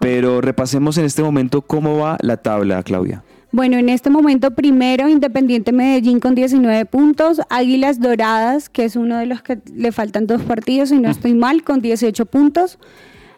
[0.00, 3.22] Pero repasemos en este momento cómo va la tabla, Claudia.
[3.52, 9.16] Bueno, en este momento primero Independiente Medellín con 19 puntos, Águilas Doradas, que es uno
[9.18, 12.78] de los que le faltan dos partidos, si no estoy mal, con 18 puntos.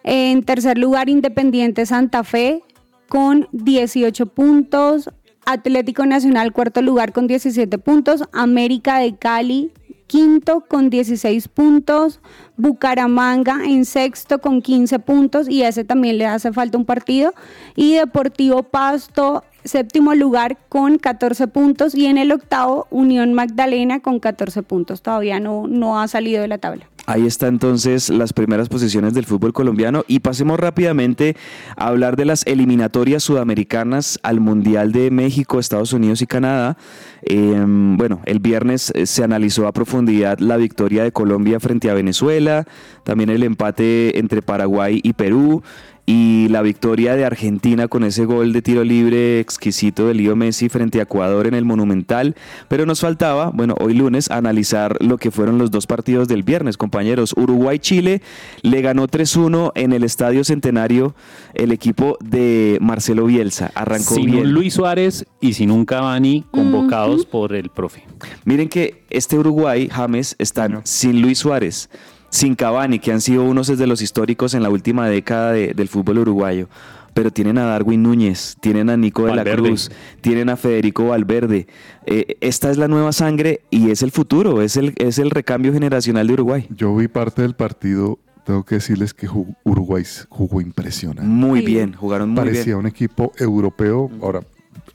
[0.05, 2.63] En tercer lugar Independiente Santa Fe
[3.09, 5.11] con 18 puntos,
[5.45, 9.71] Atlético Nacional cuarto lugar con 17 puntos, América de Cali
[10.07, 12.21] quinto con 16 puntos,
[12.57, 17.35] Bucaramanga en sexto con 15 puntos y ese también le hace falta un partido
[17.75, 24.21] y Deportivo Pasto séptimo lugar con 14 puntos y en el octavo Unión Magdalena con
[24.21, 25.03] 14 puntos.
[25.03, 26.89] Todavía no, no ha salido de la tabla.
[27.07, 31.37] Ahí está entonces las primeras posiciones del fútbol colombiano y pasemos rápidamente
[31.77, 36.77] a hablar de las eliminatorias sudamericanas al Mundial de México, Estados Unidos y Canadá.
[37.23, 41.95] Eh, bueno, el viernes eh, se analizó a profundidad la victoria de Colombia frente a
[41.95, 42.65] Venezuela,
[43.05, 45.63] también el empate entre Paraguay y Perú
[46.07, 50.69] y la victoria de Argentina con ese gol de tiro libre exquisito de Leo Messi
[50.69, 52.37] frente a Ecuador en el Monumental.
[52.69, 56.77] Pero nos faltaba, bueno, hoy lunes, analizar lo que fueron los dos partidos del viernes,
[56.77, 57.35] compañeros.
[57.37, 58.23] Uruguay-Chile
[58.63, 61.17] le ganó 3-1 en el Estadio Centenario
[61.55, 63.73] el equipo de Marcelo Bielsa.
[63.75, 64.47] Arrancó sin bien.
[64.47, 68.05] un Luis Suárez y sin un Cavani convocados por el profe.
[68.45, 71.91] Miren que este Uruguay, James, están sin Luis Suárez,
[72.31, 75.89] sin Cavani, que han sido unos de los históricos en la última década de- del
[75.89, 76.69] fútbol uruguayo.
[77.15, 79.43] Pero tienen a Darwin Núñez, tienen a Nico de la.
[79.45, 81.67] Cruz, tienen a Federico Valverde.
[82.05, 85.73] Eh, esta es la nueva sangre y es el futuro, es el, es el recambio
[85.73, 86.67] generacional de Uruguay.
[86.77, 91.23] Yo vi parte del partido, tengo que decirles que jugó- Uruguay jugó impresionante.
[91.27, 92.77] Muy bien, jugaron muy Parecía bien.
[92.81, 94.11] un equipo europeo.
[94.21, 94.41] Ahora,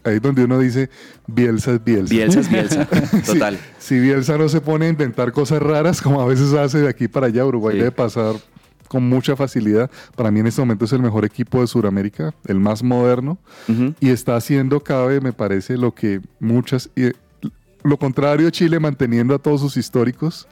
[0.03, 0.89] ahí es donde uno dice,
[1.27, 2.13] Bielsa es Bielsa.
[2.13, 2.87] Bielsa es Bielsa,
[3.25, 3.59] total.
[3.79, 7.07] Si Bielsa no se pone a inventar cosas raras, como a veces hace de aquí
[7.07, 7.79] para allá, Uruguay Sí.
[7.79, 8.35] debe pasar
[8.87, 9.89] con mucha facilidad.
[10.15, 13.37] Para mí en este momento es el mejor equipo de Sudamérica, el más moderno,
[14.01, 16.89] y está haciendo cabe, me parece, lo que muchas...
[16.95, 17.11] y,
[17.83, 20.47] lo contrario, Chile manteniendo a todos sus históricos.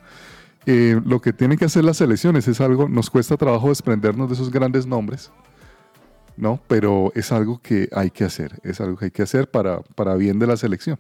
[0.65, 4.35] Eh, lo que tienen que hacer las selecciones es algo, nos cuesta trabajo desprendernos de
[4.35, 5.31] esos grandes nombres,
[6.39, 6.61] ¿no?
[6.67, 10.15] Pero es algo que hay que hacer, es algo que hay que hacer para, para
[10.15, 10.97] bien de la selección.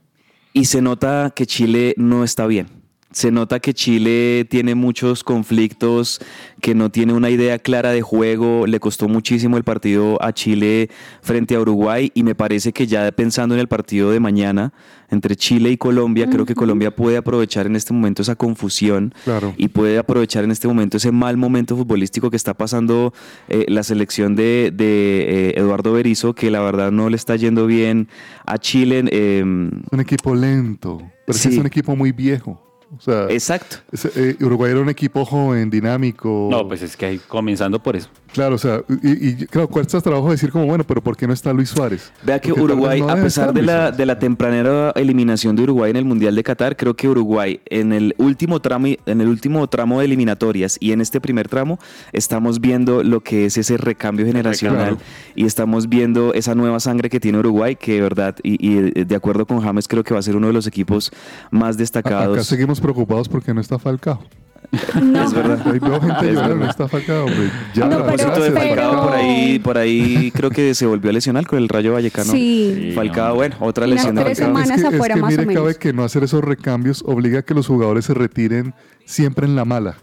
[0.53, 2.78] Y se nota que Chile no está bien.
[3.11, 6.19] Se nota que Chile tiene muchos conflictos,
[6.61, 8.67] que no tiene una idea clara de juego.
[8.67, 10.91] Le costó muchísimo el partido a Chile
[11.21, 14.73] frente a Uruguay y me parece que ya pensando en el partido de mañana
[15.09, 19.55] entre Chile y Colombia, creo que Colombia puede aprovechar en este momento esa confusión Claro.
[19.57, 23.11] y puede aprovechar en este momento ese mal momento futbolístico que está pasando
[23.47, 27.65] eh, la selección de, de, eh, Eduardo Berizzo, que la verdad no le está yendo
[27.65, 28.07] bien
[28.45, 29.03] a Chile.
[29.11, 31.49] eh, Un equipo lento, pero Sí.
[31.49, 32.68] es un equipo muy viejo.
[32.97, 33.77] O sea, exacto.
[33.91, 36.47] es- eh, Uruguay era un equipo joven, dinámico.
[36.51, 38.09] No, pues es que ahí comenzando por eso.
[38.33, 41.33] Claro, o sea, y, y claro, cuesta trabajo decir como, bueno, pero ¿por qué no
[41.33, 42.11] está Luis Suárez?
[42.23, 45.89] Vea que Porque Uruguay, no a pesar de la, de la tempranera eliminación de Uruguay
[45.91, 49.67] en el Mundial de Qatar, creo que Uruguay en el último tramo, en el último
[49.67, 51.79] tramo de eliminatorias y en este primer tramo
[52.13, 54.97] estamos viendo lo que es ese recambio generacional Claro.
[55.35, 59.15] y estamos viendo esa nueva sangre que tiene Uruguay, que de verdad, y, y de
[59.15, 61.11] acuerdo con James, creo que va a ser uno de los equipos
[61.51, 62.37] más destacados.
[62.37, 64.19] Acá seguimos preocupados porque no está Falcao.
[65.01, 65.23] No.
[65.23, 65.61] Es verdad.
[65.65, 66.55] Ahí veo gente Es llorar, verdad.
[66.65, 67.49] no está Falcao, hombre.
[67.73, 71.09] Ya, No, de pero- gracias, Falcao, pero- por ahí, por ahí creo que se volvió
[71.09, 72.31] a lesionar con el Rayo Vallecano.
[72.31, 72.91] Sí.
[72.95, 74.55] Falcao, bueno, otra lesión de tres Falcao.
[74.55, 75.63] semanas es que, afuera, es que más o mire, menos.
[75.63, 78.73] cabe que no hacer esos recambios obliga a que los jugadores se retiren
[79.05, 79.95] siempre en la mala.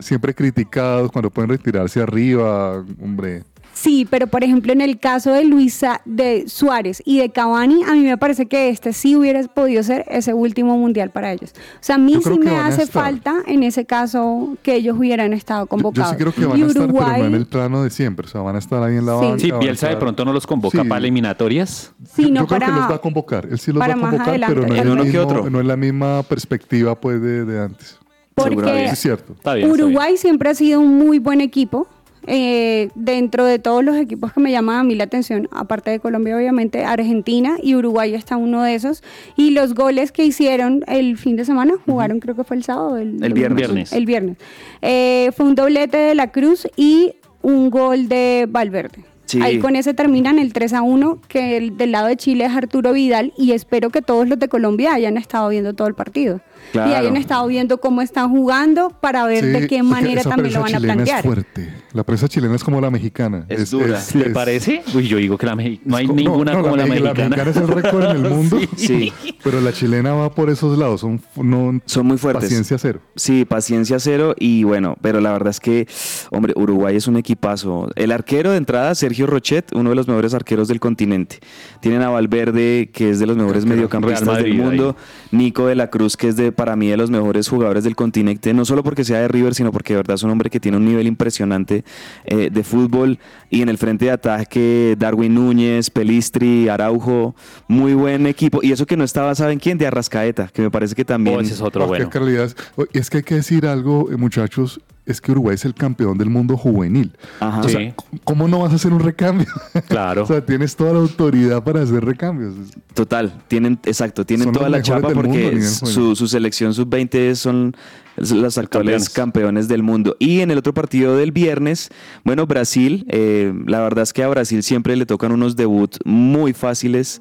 [0.00, 3.44] Siempre criticados cuando pueden retirarse arriba, hombre.
[3.74, 7.92] Sí, pero por ejemplo en el caso de Luisa, de Suárez y de Cavani, a
[7.94, 11.50] mí me parece que este sí hubiera podido ser ese último mundial para ellos.
[11.56, 13.02] O sea, a mí Yo creo sí me hace estar.
[13.04, 16.10] falta en ese caso que ellos hubieran estado Yo, yo convocados.
[16.12, 18.26] sí creo que van y a estar, pero Uruguay, no en el plano de siempre.
[18.26, 19.24] O sea, van a estar ahí en la Sí.
[19.26, 19.38] banca.
[19.40, 20.88] Sí, Bielsa de pronto no los convoca Sí.
[20.88, 21.92] para eliminatorias.
[22.14, 23.48] sí, yo, no yo creo para, que los va a convocar.
[23.50, 24.54] Él sí los va a convocar, adelante.
[24.54, 25.50] pero no, es, el uno que mismo- otro.
[25.50, 27.98] no es la misma perspectiva pues de, de antes.
[28.34, 29.32] porque es cierto.
[29.34, 29.66] Está bien.
[29.68, 29.88] está bien.
[29.88, 31.86] Uruguay siempre ha sido un muy buen equipo.
[32.26, 36.00] Eh, dentro de todos los equipos que me llaman a mí la atención, aparte de
[36.00, 39.02] Colombia, obviamente, Argentina y Uruguay está uno de esos.
[39.36, 42.96] Y los goles que hicieron el fin de semana, jugaron, creo que fue el sábado.
[42.96, 43.92] El, viernes.
[43.92, 44.36] El viernes.
[44.82, 49.13] Eh, fue un doblete de la Cruz y un gol de Valverde.
[49.34, 49.42] Sí.
[49.42, 52.52] Ahí con ese terminan el 3 a 1, que el, del lado de Chile es
[52.52, 56.40] Arturo Vidal, y espero que todos los de Colombia hayan estado viendo todo el partido.
[56.72, 56.90] Claro.
[56.90, 60.74] Y hayan estado viendo cómo están jugando para ver de qué manera también lo van
[60.74, 61.18] a chilena plantear.
[61.20, 61.74] Es fuerte.
[61.92, 63.44] La prensa chilena es como la mexicana.
[63.48, 64.00] Es dura.
[64.14, 64.82] ¿Le parece?
[64.94, 67.36] Uy, yo digo que la no hay ninguna no, como la, me- mexicana.
[67.42, 68.58] es el récord en el mundo.
[68.76, 69.12] Sí.
[69.44, 71.02] Pero la chilena va por esos lados.
[71.02, 72.44] Son, no, Son muy fuertes.
[72.44, 73.00] Paciencia cero.
[73.14, 75.86] Sí, paciencia cero y bueno, pero la verdad es que,
[76.30, 77.90] hombre, Uruguay es un equipazo.
[77.94, 81.38] El arquero de entrada, Sergio Rochet, uno de los mejores arqueros del continente.
[81.80, 84.96] Tienen a Valverde, que es de los mejores mediocampistas Madrid del mundo.
[85.30, 88.52] Nico de la Cruz, que es de para mí de los mejores jugadores del continente,
[88.54, 90.76] no solo porque sea de River, sino porque de verdad es un hombre que tiene
[90.76, 91.84] un nivel impresionante
[92.24, 93.18] eh, de fútbol.
[93.50, 97.36] Y en el frente de ataque, Darwin Núñez, Pelistri, Araujo,
[97.68, 98.60] muy buen equipo.
[98.62, 99.78] Y eso que no estaba, ¿saben quién?
[99.78, 101.36] De Arrascaeta, que me parece que también...
[101.36, 102.10] Oh, ese es otro Oh, qué bueno.
[102.10, 102.50] calidad.
[102.92, 104.80] Y es que hay que decir algo, eh, muchachos.
[105.06, 107.12] Es que Uruguay es el campeón del mundo juvenil.
[107.40, 107.60] Ajá.
[107.60, 108.18] O sea, Sí.
[108.24, 109.46] ¿cómo no vas a hacer un recambio?
[109.88, 110.22] Claro.
[110.22, 112.54] o sea, tienes toda la autoridad para hacer recambios.
[112.94, 117.76] Total, tienen, exacto, tienen Son toda la chapa mundo porque su, selección sub-20 son
[118.16, 119.10] los actuales Campeones.
[119.10, 119.68] campeones.
[119.68, 120.16] del mundo.
[120.18, 121.90] Y en el otro partido del viernes,
[122.24, 126.52] bueno, Brasil, eh, la verdad es que a Brasil siempre le tocan unos debuts muy
[126.52, 127.20] fáciles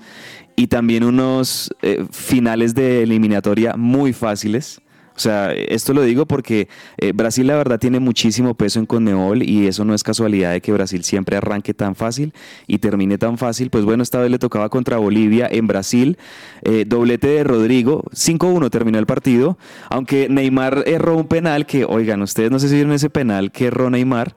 [0.56, 4.80] y también unos eh, finales de eliminatoria muy fáciles.
[5.16, 9.44] O sea, esto lo digo porque eh, Brasil la verdad tiene muchísimo peso en Conmebol
[9.44, 12.34] y eso no es casualidad de que Brasil siempre arranque tan fácil
[12.66, 13.70] y termine tan fácil.
[13.70, 16.18] Pues bueno, esta vez le tocaba contra Bolivia en Brasil,
[16.64, 19.58] eh, doblete de Rodrigo, 5-1 terminó el partido,
[19.90, 23.68] aunque Neymar erró un penal que, oigan, ustedes no sé si vieron ese penal que
[23.68, 24.36] erró Neymar.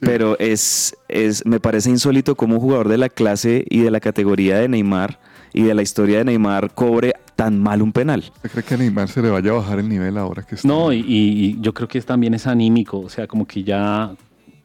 [0.00, 4.00] Pero es, es, me parece insólito cómo un jugador de la clase y de la
[4.00, 5.20] categoría de Neymar
[5.52, 8.22] y de la historia de Neymar cobre tan mal un penal.
[8.36, 10.68] ¿Usted cree que a Neymar se le vaya a bajar el nivel ahora que está?
[10.68, 14.14] No, y, y yo creo que es, también es anímico, o sea, como que ya,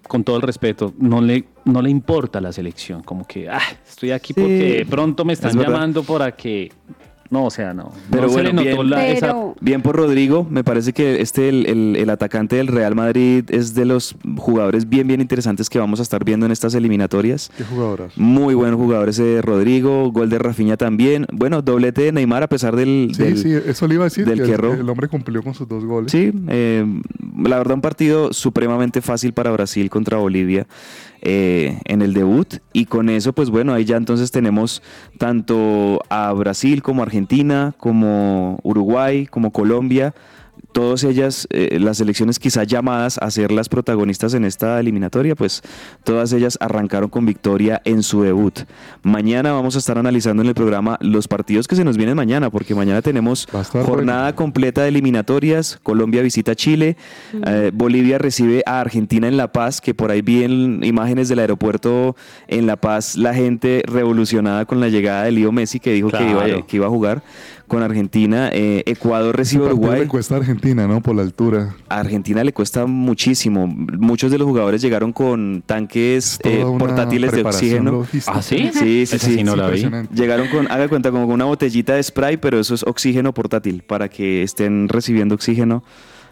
[0.10, 4.12] con todo el respeto, no le, no le importa la selección, como que, ah, estoy
[4.12, 6.70] aquí Sí, porque de pronto me es están llamando para que...
[7.32, 7.92] No, o sea, no.
[8.12, 8.90] Pero no bueno, se le notó bien.
[8.92, 12.68] la- esa- Pero Bien por Rodrigo, me parece que este, el, el- el atacante del
[12.68, 16.52] Real Madrid, es de los jugadores bien, bien interesantes que vamos a estar viendo en
[16.52, 17.52] estas eliminatorias.
[17.58, 18.16] ¿Qué jugadoras?
[18.18, 21.26] Muy buen jugador ese de Rodrigo, gol de Rafinha también.
[21.34, 23.12] Bueno, doblete de Neymar a pesar del...
[23.16, 24.26] Sí, del- sí, eso le iba a decir.
[24.26, 26.12] del que el hombre cumplió con sus dos goles.
[26.12, 26.86] Sí, eh,
[27.44, 30.68] la verdad un partido supremamente fácil para Brasil contra Bolivia
[31.28, 32.58] eh, en el debut.
[32.72, 34.84] Y con eso pues bueno ahí ya entonces tenemos
[35.18, 40.14] tanto a Brasil como Argentina como Uruguay como Colombia
[40.72, 45.62] todas ellas, eh, las selecciones quizá llamadas a ser las protagonistas en esta eliminatoria, pues
[46.04, 48.60] todas ellas arrancaron con victoria en su debut.
[49.04, 52.50] Mañana vamos a estar analizando en el programa los partidos que se nos vienen mañana,
[52.50, 53.48] porque mañana tenemos
[53.86, 55.80] jornada completa de eliminatorias.
[55.84, 56.98] Colombia visita a Chile,
[57.46, 61.40] eh, Bolivia recibe a Argentina en La Paz, que por ahí vi en imágenes del
[61.40, 62.16] aeropuerto
[62.48, 66.18] en La Paz, la gente revolucionada con la llegada de Leo Messi, que dijo que,
[66.18, 66.48] Claro.
[66.48, 67.24] iba, que iba a jugar
[67.68, 68.50] con Argentina.
[68.52, 70.02] Eh, Ecuador recibe a Uruguay.
[70.02, 71.02] le cuesta a Argentina, ¿no?
[71.02, 71.76] Por la altura.
[71.90, 73.68] A Argentina le cuesta muchísimo.
[73.68, 77.92] Muchos de los jugadores llegaron con tanques Es eh, portátiles de oxígeno.
[77.92, 78.38] logística.
[78.38, 78.70] ¿Ah, sí?
[78.74, 79.36] Sí, sí, sí.
[79.38, 79.88] sí no la vi.
[80.14, 83.84] Llegaron con, haga cuenta, como con una botellita de spray, pero eso es oxígeno portátil,
[83.84, 85.84] para que estén recibiendo oxígeno.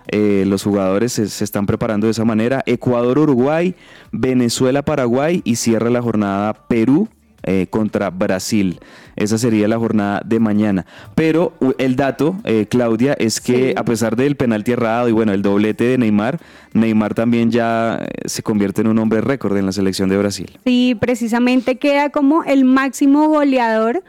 [0.09, 2.61] Eh, los jugadores se, se están preparando de esa manera.
[2.65, 3.73] Ecuador, Uruguay,
[4.11, 7.07] Venezuela, Paraguay y cierra la jornada Perú
[7.43, 8.79] eh, contra Brasil.
[9.15, 10.85] Esa sería la jornada de mañana.
[11.13, 13.73] Pero el dato, eh, Claudia, es que Sí.
[13.77, 16.39] a pesar del penalti errado y bueno, el doblete de Neymar,
[16.73, 20.57] Neymar también ya eh, se convierte en un hombre récord en la selección de Brasil.
[20.65, 24.03] Sí, precisamente queda como el máximo goleador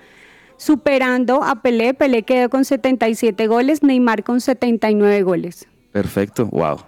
[0.56, 1.94] superando a Pelé.
[1.94, 5.66] Pelé quedó con 77 goles, Neymar con 79 goles.
[5.92, 6.78] Perfecto, wow.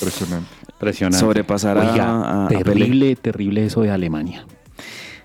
[0.00, 0.48] Impresionante.
[0.74, 1.18] Impresionante.
[1.18, 4.46] Sobrepasar a- Oiga, a- a terrible, terrible eso de Alemania.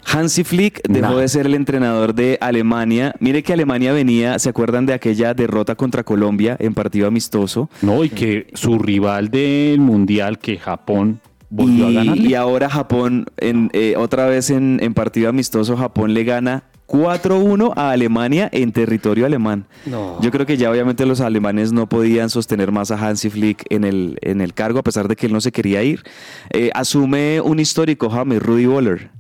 [0.05, 1.19] Hansi Flick dejó Nah.
[1.21, 3.13] de ser el entrenador de Alemania.
[3.19, 7.69] Mire que Alemania venía, ¿se acuerdan de aquella derrota contra Colombia en partido amistoso?
[7.81, 11.19] No, y que su rival del mundial, que Japón,
[11.49, 12.17] volvió a Y, ganar.
[12.17, 17.73] y ahora Japón, en, eh, otra vez en, en partido amistoso, Japón le gana 4-1
[17.75, 19.67] a Alemania en territorio alemán.
[19.85, 20.19] No.
[20.21, 23.83] Yo creo que ya obviamente los alemanes no podían sostener más a Hansi Flick en
[23.83, 26.01] el, en el cargo, a pesar de que él no se quería ir.
[26.49, 29.11] Eh, asume un histórico, James, Rudy Boller.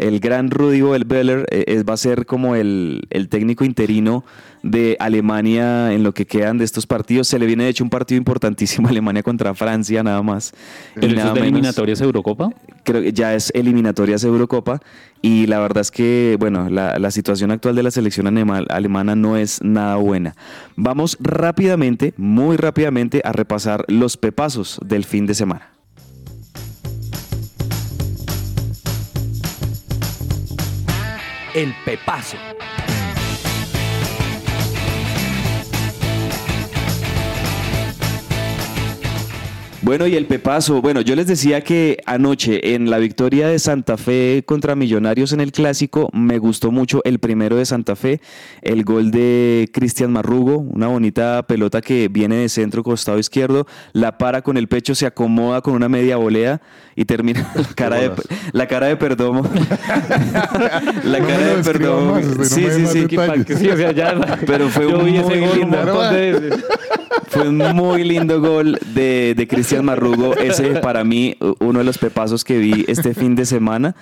[0.00, 4.24] El gran Rudy Boller eh, va a ser como el, el técnico interino
[4.62, 7.28] de Alemania en lo que quedan de estos partidos.
[7.28, 10.52] Se le viene de hecho un partido importantísimo a Alemania contra Francia, nada más.
[10.96, 12.50] y ¿Pero eso nada es de eliminatorias Eurocopa?
[12.82, 14.80] creo que ya es eliminatorias Eurocopa
[15.22, 19.36] y la verdad es que, bueno, la, la situación actual de la selección alemana no
[19.36, 20.34] es nada buena.
[20.76, 25.79] Vamos rápidamente, muy rápidamente, a repasar los pepazos del fin de semana.
[31.54, 32.36] El pepazo.
[39.82, 40.82] Bueno, y el pepazo.
[40.82, 45.40] Bueno, yo les decía que anoche en la victoria de Santa Fe contra Millonarios en
[45.40, 48.20] el clásico, me gustó mucho el primero de Santa Fe,
[48.60, 54.18] el gol de Cristian Marrugo, una bonita pelota que viene de centro costado izquierdo, la
[54.18, 56.60] para con el pecho, se acomoda con una media volea
[56.94, 58.12] y termina la cara de,
[58.52, 59.42] la cara de Perdomo.
[61.04, 62.12] la No cara de Perdomo.
[62.16, 63.06] más, no sí, sí, sí.
[63.56, 64.38] Sí, o sea, ya.
[64.46, 66.10] Pero un muy lindo-.
[67.28, 70.34] Fue un muy lindo gol de, de Cristian Marrugo.
[70.36, 73.94] Ese para mí uno de los pepazos que vi este fin de semana.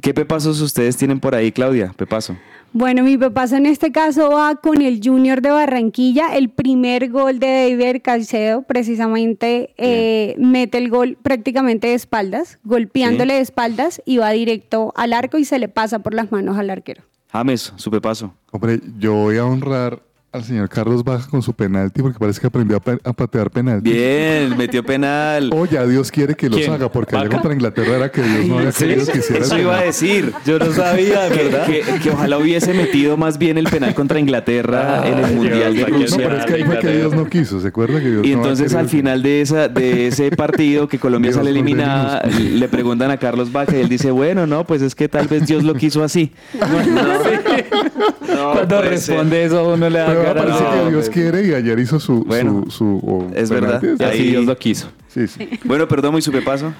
[0.00, 1.92] ¿Qué pepazos ustedes tienen por ahí, Claudia?
[1.96, 2.36] Pepazo.
[2.72, 6.36] Bueno, mi papá en este caso va con el Junior de Barranquilla.
[6.36, 13.34] El primer gol de David Caicedo, precisamente, eh, mete el gol prácticamente de espaldas, golpeándole
[13.34, 16.68] de espaldas y va directo al arco y se le pasa por las manos al
[16.68, 17.02] arquero.
[17.32, 18.34] James, super paso.
[18.50, 20.00] Hombre, yo voy a honrar
[20.36, 23.50] al señor Carlos Baja con su penalti porque parece que aprendió a, pe- a patear
[23.50, 23.90] penalti.
[23.90, 25.50] Bien, metió penal.
[25.56, 26.72] O ya Dios quiere que los ¿Quién?
[26.72, 29.54] haga, porque allá contra Inglaterra era que Dios no había Sí, querido que hiciera eso
[29.54, 29.86] el iba a penal.
[29.86, 30.32] decir.
[30.44, 31.66] Yo no sabía, Que, ¿verdad?
[31.66, 35.74] que- que ojalá hubiese metido más bien el penal contra Inglaterra Ah, en el Mundial
[35.74, 36.16] de No, Rusia.
[36.18, 38.36] pero es que ahí fue que Dios no quiso, ¿se acuerda que Dios Y no
[38.36, 43.10] entonces al final de esa de ese partido que Colombia Dios sale eliminada, le preguntan
[43.10, 45.74] a Carlos Vaca y él dice, bueno, no, pues es que tal vez Dios lo
[45.74, 46.32] quiso así.
[46.54, 49.16] No, Cuando puede ser.
[49.16, 50.42] responde eso uno le da Cara.
[50.44, 52.24] parece no, que Dios quiere y ayer hizo su...
[52.24, 53.82] Bueno, su, su- o es verdad.
[53.82, 54.88] Y así Ahí- Dios lo quiso.
[55.08, 55.48] Sí, sí.
[55.64, 56.72] Bueno, perdón, muy supepaso.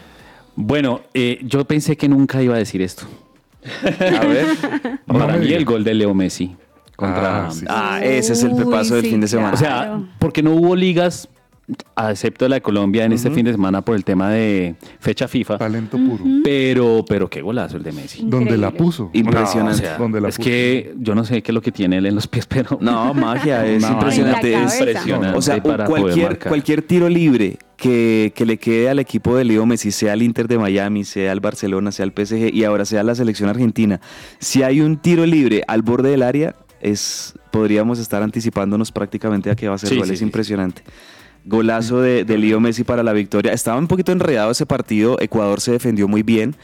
[0.55, 3.05] Bueno, eh, yo pensé que nunca iba a decir esto.
[4.01, 4.47] A ver.
[5.07, 5.57] No Para mí diga.
[5.59, 6.57] el gol de Leo Messi
[6.97, 7.47] contra...
[7.47, 7.65] Ah, sí.
[7.69, 9.55] Ah, ese es el Uy, pepazo del sí, fin de semana.
[9.55, 10.09] O sea, Claro.
[10.19, 11.29] porque no hubo ligas,
[12.11, 15.59] excepto la de Colombia en este fin de semana por el tema de fecha FIFA.
[15.59, 16.25] Talento puro.
[16.45, 18.23] Pero, pero qué golazo el de Messi.
[18.25, 18.79] Donde la Increíble.
[18.79, 19.11] puso.
[19.13, 19.83] Impresionante.
[19.83, 20.49] O sea, Donde la es puso.
[20.49, 23.13] que yo no sé qué es lo que tiene él en los pies, pero No,
[23.15, 24.55] magia, es impresionante.
[24.55, 29.45] Es- impresionante O sea, cualquier, cualquier tiro libre que, que le quede al equipo de
[29.45, 32.85] Leo Messi, sea el Inter de Miami, sea el Barcelona, sea el PSG y ahora
[32.85, 34.01] sea la selección argentina,
[34.39, 39.57] si hay un tiro libre al borde del área, es podríamos estar anticipándonos prácticamente a
[39.57, 40.07] que va a ser Sí, gol.
[40.07, 40.25] sí, es sí.
[40.25, 40.83] impresionante.
[41.47, 43.53] Golazo de, de Leo Messi para la victoria.
[43.53, 45.17] Estaba un poquito enredado ese partido.
[45.21, 46.55] Ecuador se defendió muy bien.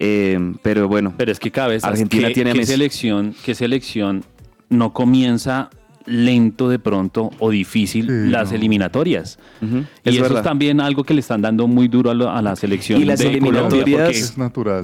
[0.00, 2.72] eh, pero bueno, Pero es que cabeza, Argentina ¿qué, tiene qué Messi.
[2.72, 4.24] selección, qué selección
[4.68, 5.70] no comienza
[6.06, 8.56] lento de pronto o difícil Sí, las no.
[8.56, 9.38] eliminatorias?
[9.60, 9.66] Y
[10.08, 10.38] es eso verdad.
[10.38, 13.04] es también algo que le están dando muy duro a, lo- a la selección Y
[13.04, 14.34] las de eliminatorias-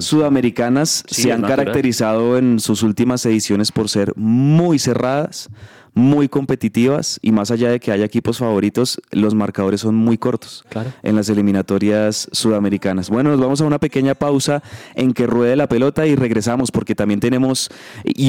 [0.01, 1.65] sudamericanas Sí, se han natural.
[1.65, 5.49] caracterizado en sus últimas ediciones por ser muy cerradas,
[5.93, 10.63] muy competitivas y más allá de que haya equipos favoritos, los marcadores son muy cortos
[10.69, 10.91] Claro.
[11.03, 13.09] en las eliminatorias sudamericanas.
[13.09, 14.61] Bueno, nos vamos a una pequeña pausa
[14.95, 17.69] en que ruede la pelota y regresamos porque también tenemos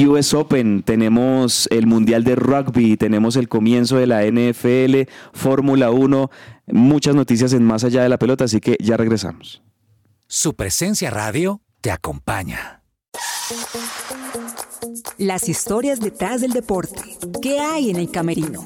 [0.05, 6.29] US Open, tenemos el Mundial de Rugby, tenemos el comienzo de la NFL, Fórmula 1,
[6.67, 9.61] muchas noticias en más allá de la pelota, así que ya regresamos.
[10.27, 12.81] Su presencia radio te acompaña.
[15.17, 17.17] Las historias detrás del deporte.
[17.41, 18.63] ¿Qué hay en el camerino?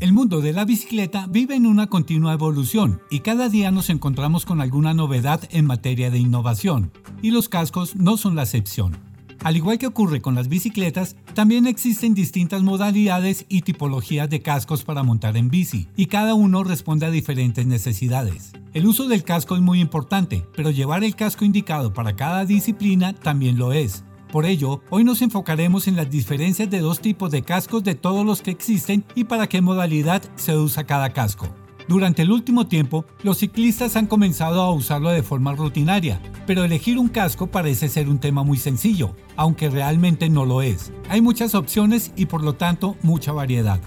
[0.00, 4.46] El mundo de la bicicleta vive en una continua evolución y cada día nos encontramos
[4.46, 6.92] con alguna novedad en materia de innovación,
[7.22, 9.07] y los cascos no son la excepción.
[9.44, 14.84] Al igual que ocurre con las bicicletas, también existen distintas modalidades y tipologías de cascos
[14.84, 18.52] para montar en bici, y cada uno responde a diferentes necesidades.
[18.74, 23.12] El uso del casco es muy importante, pero llevar el casco indicado para cada disciplina
[23.12, 24.04] también lo es.
[24.32, 28.26] Por ello, hoy nos enfocaremos en las diferencias de dos tipos de cascos de todos
[28.26, 31.48] los que existen y para qué modalidad se usa cada casco.
[31.88, 36.98] Durante el último tiempo, los ciclistas han comenzado a usarlo de forma rutinaria, pero elegir
[36.98, 40.92] un casco parece ser un tema muy sencillo, aunque realmente no lo es.
[41.08, 43.80] Hay muchas opciones y por lo tanto mucha variedad.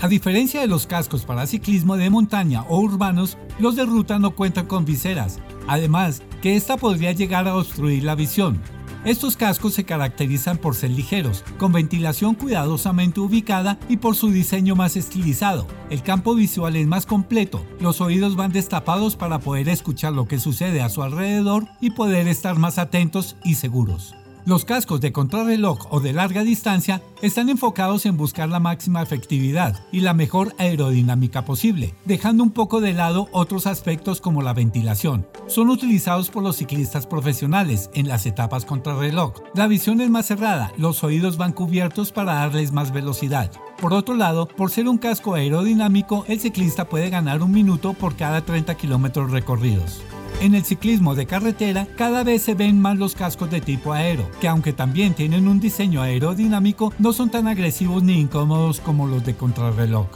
[0.00, 4.32] A diferencia de los cascos para ciclismo de montaña o urbanos, los de ruta no
[4.32, 5.38] cuentan con viseras,
[5.68, 8.60] además que esta podría llegar a obstruir la visión.
[9.04, 14.76] Estos cascos se caracterizan por ser ligeros, con ventilación cuidadosamente ubicada y por su diseño
[14.76, 15.66] más estilizado.
[15.90, 20.40] El campo visual es más completo, los oídos van destapados para poder escuchar lo que
[20.40, 24.14] sucede a su alrededor y poder estar más atentos y seguros.
[24.46, 29.86] Los cascos de contrarreloj o de larga distancia están enfocados en buscar la máxima efectividad
[29.90, 35.26] y la mejor aerodinámica posible, dejando un poco de lado otros aspectos como la ventilación.
[35.46, 39.32] Son utilizados por los ciclistas profesionales en las etapas contrarreloj.
[39.54, 43.50] La visión es más cerrada, los oídos van cubiertos para darles más velocidad.
[43.80, 48.14] Por otro lado, por ser un casco aerodinámico, el ciclista puede ganar un minuto por
[48.14, 50.02] cada 30 kilómetros recorridos.
[50.44, 54.30] En el ciclismo de carretera cada vez se ven más los cascos de tipo aero,
[54.42, 59.24] que aunque también tienen un diseño aerodinámico, no son tan agresivos ni incómodos como los
[59.24, 60.06] de contrarreloj.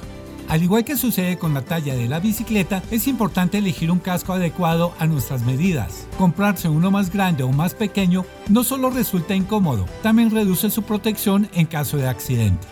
[0.51, 4.35] Al igual que sucede con la talla de la bicicleta, es importante elegir un casco
[4.35, 6.07] adecuado a nuestras medidas.
[6.19, 11.49] Comprarse uno más grande o más pequeño no solo resulta incómodo, también reduce su protección
[11.55, 12.69] en caso de accidente.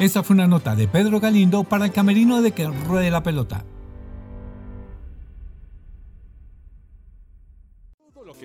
[0.00, 3.66] Esta fue una nota de Pedro Galindo para el camerino de que ruede la pelota.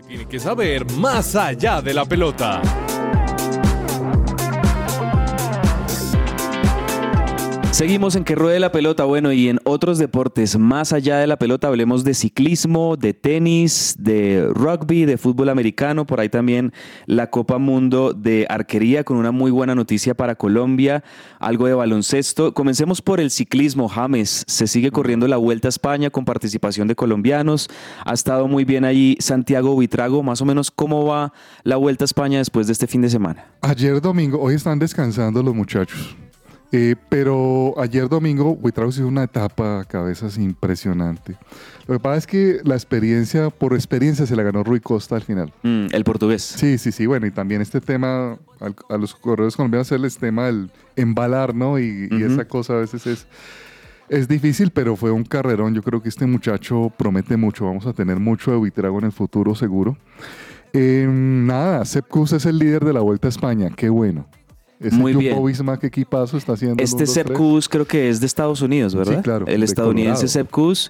[0.10, 2.64] Tiene que saber más allá de la pelota.
[7.80, 9.05] Seguimos en que ruede la pelota.
[9.05, 13.95] Bueno, y en otros deportes, más allá de la pelota, hablemos de ciclismo, de tenis,
[13.97, 16.05] de rugby, de fútbol americano.
[16.05, 16.73] Por ahí también
[17.05, 21.05] la Copa Mundo de arquería con una muy buena noticia para Colombia.
[21.39, 22.53] Algo de baloncesto.
[22.53, 24.43] Comencemos por el ciclismo, James.
[24.45, 27.69] Se sigue corriendo la Vuelta a España con participación de colombianos.
[28.03, 30.21] Ha estado muy bien ahí Santiago Buitrago.
[30.21, 31.32] Más o menos, ¿cómo va
[31.63, 33.45] la Vuelta a España después de este fin de semana?
[33.61, 36.17] Ayer domingo, hoy están descansando los muchachos.
[36.72, 41.36] Eh, pero ayer domingo Buitrago hizo una etapa a cabezas impresionante.
[41.88, 45.24] Lo que pasa es que la experiencia, por experiencia, se la ganó Rui Costa al
[45.24, 45.51] final.
[45.63, 46.43] Mm, el portugués.
[46.43, 47.07] Sí, sí, sí.
[47.07, 51.80] Bueno, y también este tema, al- a, los corredores colombianos el tema del embalar, ¿no?
[51.80, 53.28] Y, esa cosa a veces es,
[54.07, 55.74] es difícil, pero fue un carrerón.
[55.74, 57.65] Yo creo que este muchacho promete mucho.
[57.65, 59.97] Vamos a tener mucho de Buitrago en el futuro, seguro.
[60.74, 63.72] Eh, nada, Sepp Kuss es el líder de la Vuelta a España.
[63.76, 64.28] Qué bueno.
[64.80, 65.45] Ese Muy Jumbo bien.
[65.45, 66.82] Visma, qué equipazo está haciendo.
[66.82, 67.38] Este 1, 2, Sepp 3.
[67.38, 69.17] Kuss creo que es de Estados Unidos, ¿verdad?
[69.17, 70.89] Sí, claro, El de estadounidense Kuss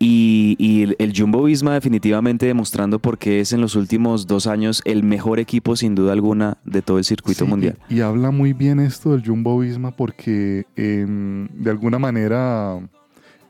[0.00, 4.46] y, y el- el Jumbo Visma definitivamente demostrando por qué es en los últimos dos
[4.46, 7.76] años el mejor equipo sin duda alguna de todo el circuito Sí, mundial.
[7.88, 12.78] Y, y habla muy bien esto del Jumbo Visma porque em, de alguna manera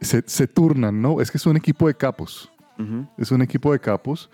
[0.01, 1.21] se, se turnan, ¿no?
[1.23, 2.51] Es que es un equipo de capos.
[3.17, 4.31] Es un equipo de capos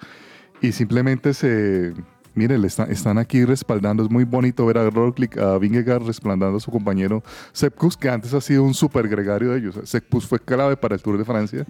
[0.61, 1.95] y simplemente se.
[2.35, 4.03] Mire, le está- están aquí respaldando.
[4.03, 7.23] Es muy bonito ver a Roglic, a Vingegaard respaldando a su compañero
[7.53, 9.77] Sepp Kuss, que antes ha sido un super gregario de ellos.
[9.85, 11.65] Sepp Kuss fue clave para el Tour de Francia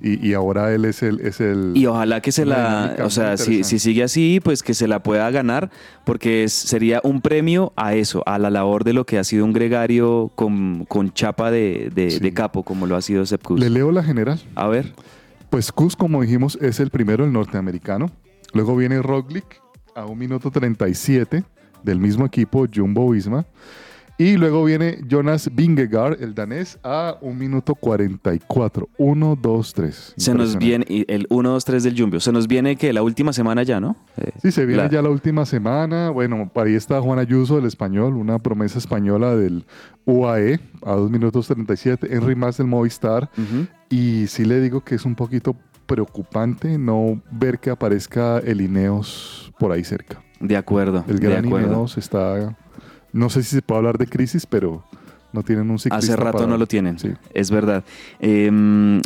[0.00, 1.20] y, y ahora él es el.
[1.20, 4.74] Es el Y ojalá que se la, o sea, si, si sigue así, pues que
[4.74, 5.70] se la pueda ganar,
[6.04, 9.44] porque es- sería un premio a eso, a la labor de lo que ha sido
[9.44, 12.18] un gregario con, con chapa de, de- Sí.
[12.20, 13.60] de capo, como lo ha sido Sepp Kuss.
[13.60, 14.40] Le leo la general.
[14.54, 14.94] A ver,
[15.50, 18.10] Pues Kuss, como dijimos, es el primero, el norteamericano.
[18.52, 19.60] Luego viene Roglic
[19.94, 21.44] a un minuto 37
[21.82, 23.46] del mismo equipo, Jumbo Visma.
[24.16, 28.88] Y luego viene Jonas Vingegaard, el danés, a un minuto 44.
[28.96, 30.14] 1, 2, 3.
[30.16, 32.20] se nos viene el 1, 2, 3 del Jumbo.
[32.20, 33.96] Se nos viene que la última semana ya, ¿no?
[34.16, 36.10] Eh, Sí, se viene la- ya la última semana.
[36.10, 39.64] Bueno, ahí está Juan Ayuso, el español, una promesa española del
[40.04, 42.06] UAE, a 2 minutos 37.
[42.14, 43.28] Henry Mas del Movistar.
[43.90, 45.56] Y sí le digo que es un poquito
[45.86, 50.22] preocupante no ver que aparezca el Ineos por ahí cerca.
[50.40, 51.68] De acuerdo, El de gran acuerdo.
[51.68, 52.56] Ineos está,
[53.12, 54.84] no sé si se puede hablar de crisis, pero
[55.32, 56.12] no tienen un ciclista.
[56.12, 57.12] Hace rato para- no lo tienen, Sí.
[57.32, 57.84] es verdad.
[58.20, 58.50] Eh,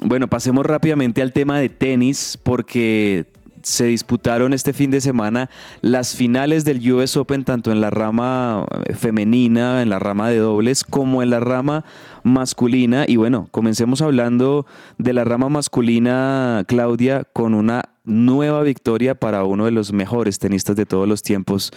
[0.04, 3.26] bueno, pasemos rápidamente al tema de tenis porque
[3.62, 5.50] se disputaron este fin de semana
[5.80, 10.38] las finales del US Open tanto en la rama eh, femenina, en la rama de
[10.38, 11.84] dobles, como en la rama
[12.22, 13.04] masculina.
[13.06, 14.66] Y bueno, comencemos hablando
[14.98, 20.76] de la rama masculina, Claudia, con una nueva victoria para uno de los mejores tenistas
[20.76, 21.70] de todos los tiempos,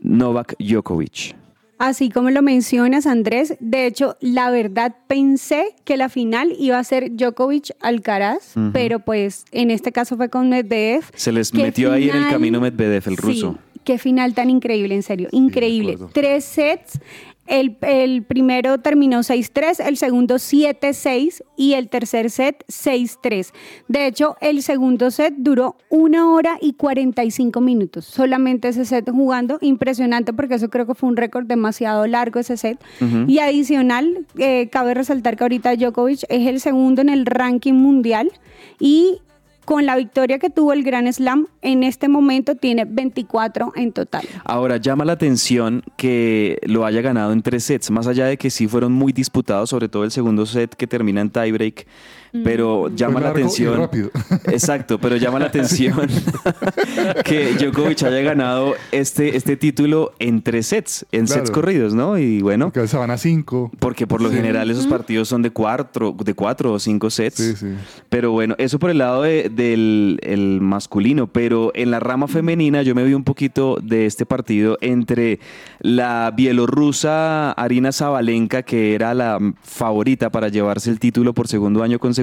[0.00, 1.41] Novak Djokovic.
[1.84, 6.84] Así como lo mencionas, Andrés, de hecho, la verdad pensé que la final iba a
[6.84, 11.02] ser Djokovic Alcaraz, pero pues en este caso fue con Medvedev.
[11.16, 12.30] Se les ¿Qué metió ahí en el final?
[12.30, 13.58] camino Medvedev, el Sí, ruso.
[13.82, 15.98] qué final tan increíble, en serio, increíble.
[16.12, 17.00] Tres sets.
[17.46, 23.52] El, el primero terminó 6-3, el segundo 7-6 y el tercer set 6-3.
[23.88, 28.04] De hecho, el segundo set duró una hora y 45 minutos.
[28.04, 29.58] Solamente ese set jugando.
[29.60, 32.78] Impresionante porque eso creo que fue un récord demasiado largo ese set.
[33.26, 38.30] Y adicional, eh, cabe resaltar que ahorita Djokovic es el segundo en el ranking mundial
[38.78, 39.20] y
[39.64, 44.26] con la victoria que tuvo el Grand Slam, en este momento tiene 24 en total.
[44.44, 48.50] Ahora, llama la atención que lo haya ganado en tres sets, más allá de que
[48.50, 51.86] sí fueron muy disputados, sobre todo el segundo set que termina en tiebreak,
[52.44, 53.76] pero llama la atención.
[53.78, 54.10] rápido.
[54.46, 56.08] Exacto, pero llama la atención
[57.24, 61.40] que Djokovic haya ganado este, este título en tres sets, en Claro.
[61.40, 62.18] sets corridos, ¿no?
[62.18, 63.70] Y bueno, Porque a veces van a 5.
[63.78, 67.36] porque por lo general esos partidos son de cuatro, de cuatro o cinco sets.
[67.36, 67.66] Sí, sí.
[68.08, 72.82] Pero bueno, eso por el lado de- del el masculino, pero en la rama femenina
[72.82, 75.38] yo me vi un poquito de este partido entre
[75.80, 81.98] la bielorrusa Arina Zabalenka, que era la favorita para llevarse el título por segundo año
[81.98, 82.21] consecutivo,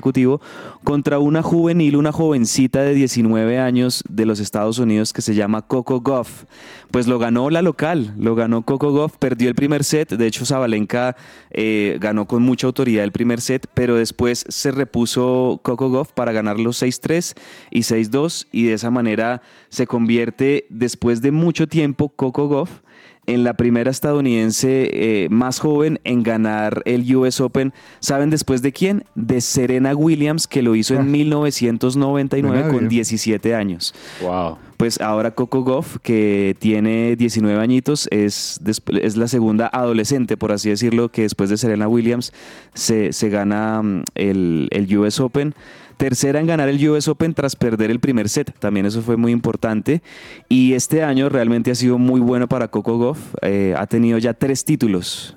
[0.83, 5.61] contra una juvenil, una jovencita de 19 años de los Estados Unidos que se llama
[5.61, 6.45] Coco Goff.
[6.91, 10.45] Pues lo ganó la local, lo ganó Coco Goff, perdió el primer set, de hecho
[10.45, 11.15] Zabalenka
[11.51, 16.31] eh, ganó con mucha autoridad el primer set, pero después se repuso Coco Goff para
[16.31, 17.37] ganar los 6-3
[17.71, 22.81] y 6-2 y de esa manera se convierte después de mucho tiempo Coco Goff
[23.29, 27.73] en la primera estadounidense eh, más joven en ganar el US Open.
[27.99, 29.03] ¿Saben después de quién?
[29.15, 32.89] De Serena Williams, que lo hizo en 1999 de con nadie.
[32.89, 33.93] 17 años.
[34.21, 34.57] Wow.
[34.77, 40.69] Pues ahora Coco Goff, que tiene 19 añitos, es, es la segunda adolescente, por así
[40.69, 42.33] decirlo, que después de Serena Williams
[42.73, 45.53] se, se gana mm, el, el US Open.
[45.99, 49.33] Tercera en ganar el US Open tras perder el primer set, también eso fue muy
[49.33, 50.01] importante.
[50.47, 54.33] Y este año realmente ha sido muy bueno para Coco Goff, eh, ha tenido ya
[54.33, 55.35] tres títulos.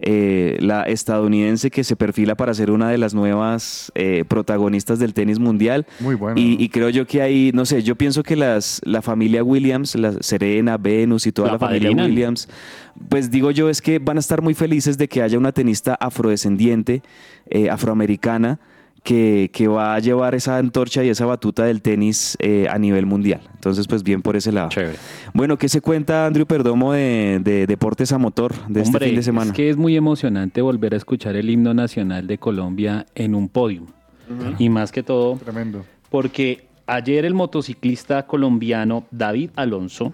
[0.00, 5.14] Eh, la estadounidense que se perfila para ser una de las nuevas eh, protagonistas del
[5.14, 5.84] tenis mundial.
[5.98, 6.40] Muy bueno.
[6.40, 9.96] Y, y creo yo que ahí, no sé, yo pienso que las, la familia Williams,
[9.96, 11.90] la Serena, Venus y toda La la, familia.
[11.90, 12.48] Williams,
[13.08, 15.96] pues digo yo es que van a estar muy felices de que haya una tenista
[15.96, 17.02] afrodescendiente,
[17.50, 18.60] eh, afroamericana,
[19.08, 23.06] que, que va a llevar esa antorcha y esa batuta del tenis eh, a nivel
[23.06, 23.40] mundial.
[23.54, 24.68] Entonces, pues bien por ese lado.
[24.68, 24.98] Chévere.
[25.32, 29.16] Bueno, ¿qué se cuenta Andrew Perdomo de, de deportes a motor de Hombre, este fin
[29.16, 29.50] de semana?
[29.52, 33.48] es que es muy emocionante volver a escuchar el himno nacional de Colombia en un
[33.48, 33.86] podio.
[34.58, 35.86] Y más que todo, Tremendo.
[36.10, 40.12] porque ayer el motociclista colombiano David Alonso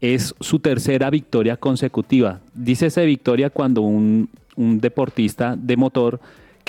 [0.00, 2.38] es su tercera victoria consecutiva.
[2.54, 6.20] Dice esa victoria cuando un, un deportista de motor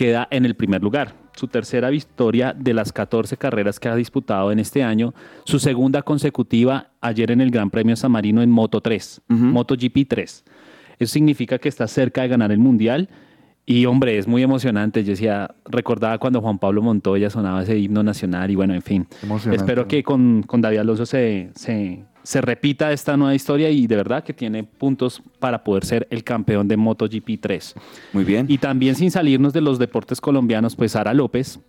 [0.01, 1.13] queda en el primer lugar.
[1.35, 5.13] Su tercera victoria de las 14 carreras que ha disputado en este año.
[5.45, 10.43] Su segunda consecutiva ayer en el Gran Premio San Marino en Moto 3, MotoGP 3.
[10.97, 13.09] Eso significa que está cerca de ganar el Mundial.
[13.63, 15.03] Y hombre, es muy emocionante.
[15.03, 19.07] Yo decía, recordaba cuando Juan Pablo Montoya sonaba ese himno nacional y bueno, en fin.
[19.51, 23.95] Espero que con, con David Alonso se, se, se repita esta nueva historia y de
[23.95, 27.75] verdad que tiene puntos para poder ser el campeón de MotoGP 3.
[28.13, 28.45] Muy bien.
[28.49, 31.59] Y también sin salirnos de los deportes colombianos, pues Sara López.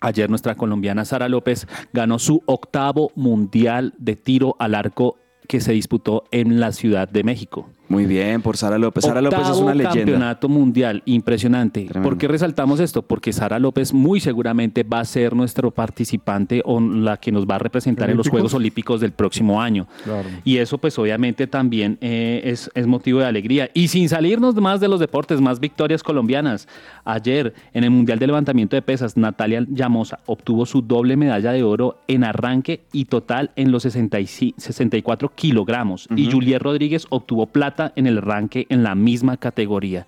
[0.00, 5.16] Ayer nuestra colombiana Sara López ganó su octavo mundial de tiro al arco
[5.46, 7.68] que se disputó en la Ciudad de México.
[7.92, 9.04] Muy bien, por Sara López.
[9.04, 9.98] Sara López es una leyenda.
[9.98, 11.84] campeonato mundial, impresionante.
[11.84, 12.08] Tremendo.
[12.08, 13.02] ¿Por qué resaltamos esto?
[13.02, 17.56] Porque Sara López muy seguramente va a ser nuestro participante o la que nos va
[17.56, 18.32] a representar en los.
[18.32, 19.86] Juegos Olímpicos del próximo año.
[20.04, 20.26] Claro.
[20.42, 23.68] Y eso pues obviamente también eh, es, es motivo de alegría.
[23.74, 26.66] Y sin salirnos más de los deportes, más victorias colombianas.
[27.04, 31.62] Ayer en el Mundial de Levantamiento de Pesas, Natalia Llamosa obtuvo su doble medalla de
[31.62, 36.08] oro en arranque y total en los 65 64 kilogramos.
[36.16, 40.06] Y Juliet Rodríguez obtuvo plata en el arranque en la misma categoría.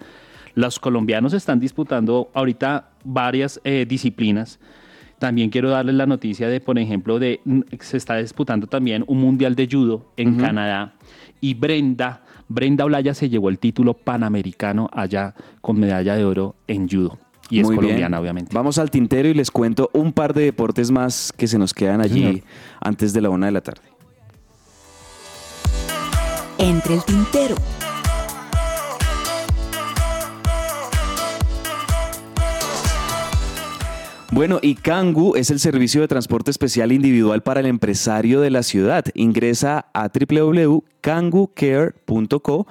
[0.55, 4.61] Los colombianos están disputando ahorita varias eh, disciplinas.
[5.19, 9.21] También quiero darles la noticia de, por ejemplo, de mm, se está disputando también un
[9.21, 10.95] mundial de judo en Canadá
[11.41, 16.89] y Brenda, Brenda Olaya se llevó el título panamericano allá con medalla de oro en
[16.89, 17.19] judo.
[17.51, 17.81] Y es bien.
[17.81, 18.55] colombiana, obviamente.
[18.55, 22.01] Vamos al tintero y les cuento un par de deportes más que se nos quedan
[22.01, 22.41] allí señor.
[22.81, 23.83] antes de la una de la tarde.
[26.59, 27.57] Entre el tintero.
[34.31, 38.65] Bueno, y Kangu es el servicio de transporte especial individual para el empresario de la
[38.65, 39.05] ciudad.
[39.15, 40.09] Ingresa a
[41.05, 42.67] www.kangucare.co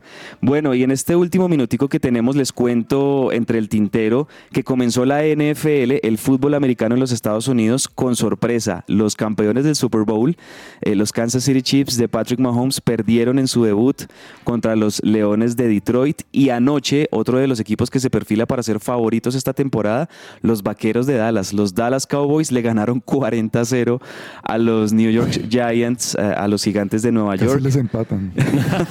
[0.48, 5.04] Bueno, y en este último minutico que tenemos les cuento entre el tintero que comenzó
[5.04, 8.82] la NFL, el fútbol americano en los Estados Unidos, con sorpresa.
[8.86, 10.38] Los campeones del Super Bowl,
[10.80, 14.04] eh, los Kansas City Chiefs de Patrick Mahomes, perdieron en su debut
[14.42, 16.22] contra los Leones de Detroit.
[16.32, 20.08] Y anoche, otro de los equipos que se perfila para ser favoritos esta temporada,
[20.40, 21.52] los Vaqueros de Dallas.
[21.52, 24.00] Los Dallas Cowboys le ganaron 40-0
[24.44, 27.60] a los New York Giants, eh, a los Gigantes de Nueva Casi York.
[27.60, 28.32] les empatan.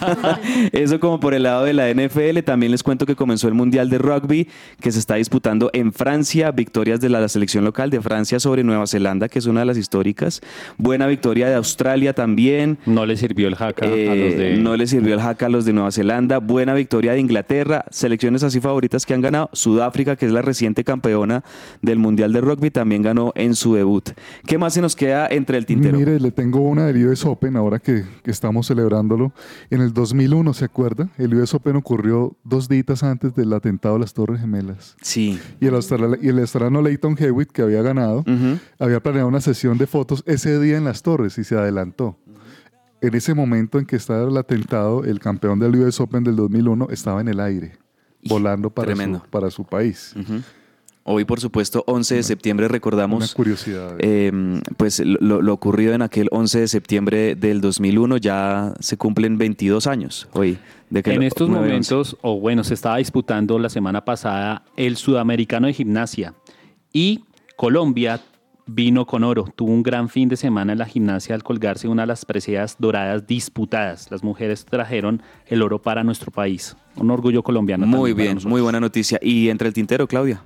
[0.72, 2.40] Eso como por el lado de la NFL.
[2.44, 4.50] También les cuento que comenzó el Mundial de Rugby
[4.82, 6.52] que se está disputando en Francia.
[6.52, 9.66] Victorias de la, la selección local de Francia sobre Nueva Zelanda, que es una de
[9.66, 10.42] las históricas.
[10.78, 12.78] Buena victoria de Australia también.
[12.86, 14.58] No le sirvió el jaca a Eh, los de...
[14.58, 16.40] No le sirvió el hack a los de Nueva Zelanda.
[16.40, 17.86] Buena victoria de Inglaterra.
[17.92, 19.50] Selecciones así favoritas que han ganado.
[19.54, 21.46] Sudáfrica, que es la reciente campeona
[21.82, 24.10] del Mundial de Rugby, también ganó en su debut.
[24.46, 25.98] ¿Qué más se nos queda entre el tintero?
[25.98, 29.32] Mire, le tengo una del US Open ahora que, que estamos celebrándolo.
[29.70, 31.08] En el 2001, ¿se acuerda?
[31.18, 34.96] El US Open ocurrió dos días antes del atentado a las Torres Gemelas.
[35.02, 35.40] Sí.
[35.60, 38.24] Y el, australi- y el australiano Leighton Hewitt, que había ganado,
[38.80, 42.18] había planeado una sesión de fotos ese día en las Torres y se adelantó.
[43.02, 46.88] en ese momento en que estaba el atentado, el campeón del US Open del 2001
[46.90, 47.78] estaba en el aire,
[48.28, 50.16] volando para, su, para su país.
[51.10, 53.96] Hoy, por supuesto, 11 de septiembre recordamos Una curiosidad.
[54.00, 58.18] eh, pues lo, lo ocurrido en aquel 11 de septiembre del 2001.
[58.18, 60.58] Ya se cumplen 22 años hoy.
[60.90, 61.54] De que en lo- estos 9-11.
[61.68, 66.34] momentos, o bueno, se estaba disputando la semana pasada el sudamericano de gimnasia
[66.94, 67.24] y
[67.58, 68.22] Colombia
[68.70, 69.46] vino con oro.
[69.56, 72.76] Tuvo un gran fin de semana en la gimnasia al colgarse una de las preseas
[72.80, 74.12] doradas disputadas.
[74.12, 76.76] Las mujeres trajeron el oro para nuestro país.
[76.98, 77.86] Un orgullo colombiano.
[77.88, 79.20] Muy bien, muy buena noticia.
[79.22, 80.42] Y entre el tintero, Claudia.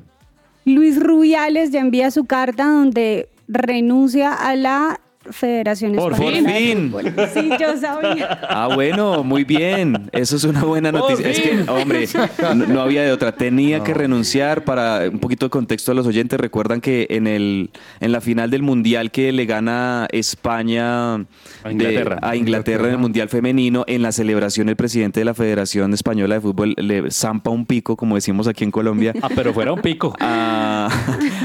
[0.66, 6.92] Luis Rubiales ya envía su carta donde renuncia a la Federación Por Española de fin.
[6.92, 7.14] Fútbol.
[7.34, 8.40] Sí, yo sabía.
[8.50, 10.10] Ah, bueno, muy bien.
[10.14, 11.30] Eso es una buena noticia.
[11.30, 12.08] Es que, hombre,
[12.42, 13.32] no, no había de otra.
[13.34, 16.40] Tenía que renunciar para un poquito de contexto a los oyentes.
[16.40, 17.70] Recuerdan que en el
[18.00, 21.18] en la final del mundial que le gana España A
[21.66, 22.20] de- Inglaterra.
[22.24, 26.36] a Inglaterra en el mundial femenino, en la celebración el presidente de la Federación Española
[26.36, 29.14] de Fútbol le zampa un pico, como decimos aquí en Colombia.
[29.22, 30.16] Ah, pero fuera un pico.
[30.20, 30.90] a,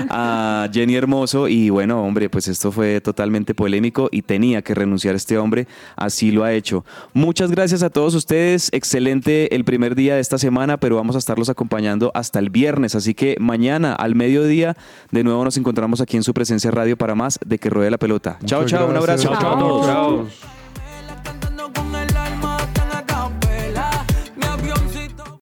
[0.08, 5.16] a Jenny Hermoso y bueno, hombre, pues esto fue totalmente polémico y tenía que renunciar
[5.16, 6.84] este hombre, así lo ha hecho.
[7.14, 11.18] Muchas gracias a todos ustedes, excelente el primer día de esta semana, pero vamos a
[11.18, 14.76] estarlos acompañando hasta el viernes, así que mañana al mediodía
[15.10, 17.98] de nuevo nos encontramos aquí en su presencia radio para más de que ruede la
[17.98, 18.38] pelota.
[18.44, 19.26] Chao, Muchas chao, un gracias.
[19.26, 19.40] abrazo.
[19.40, 19.86] Chao, chao a todos.
[19.86, 20.55] Chao.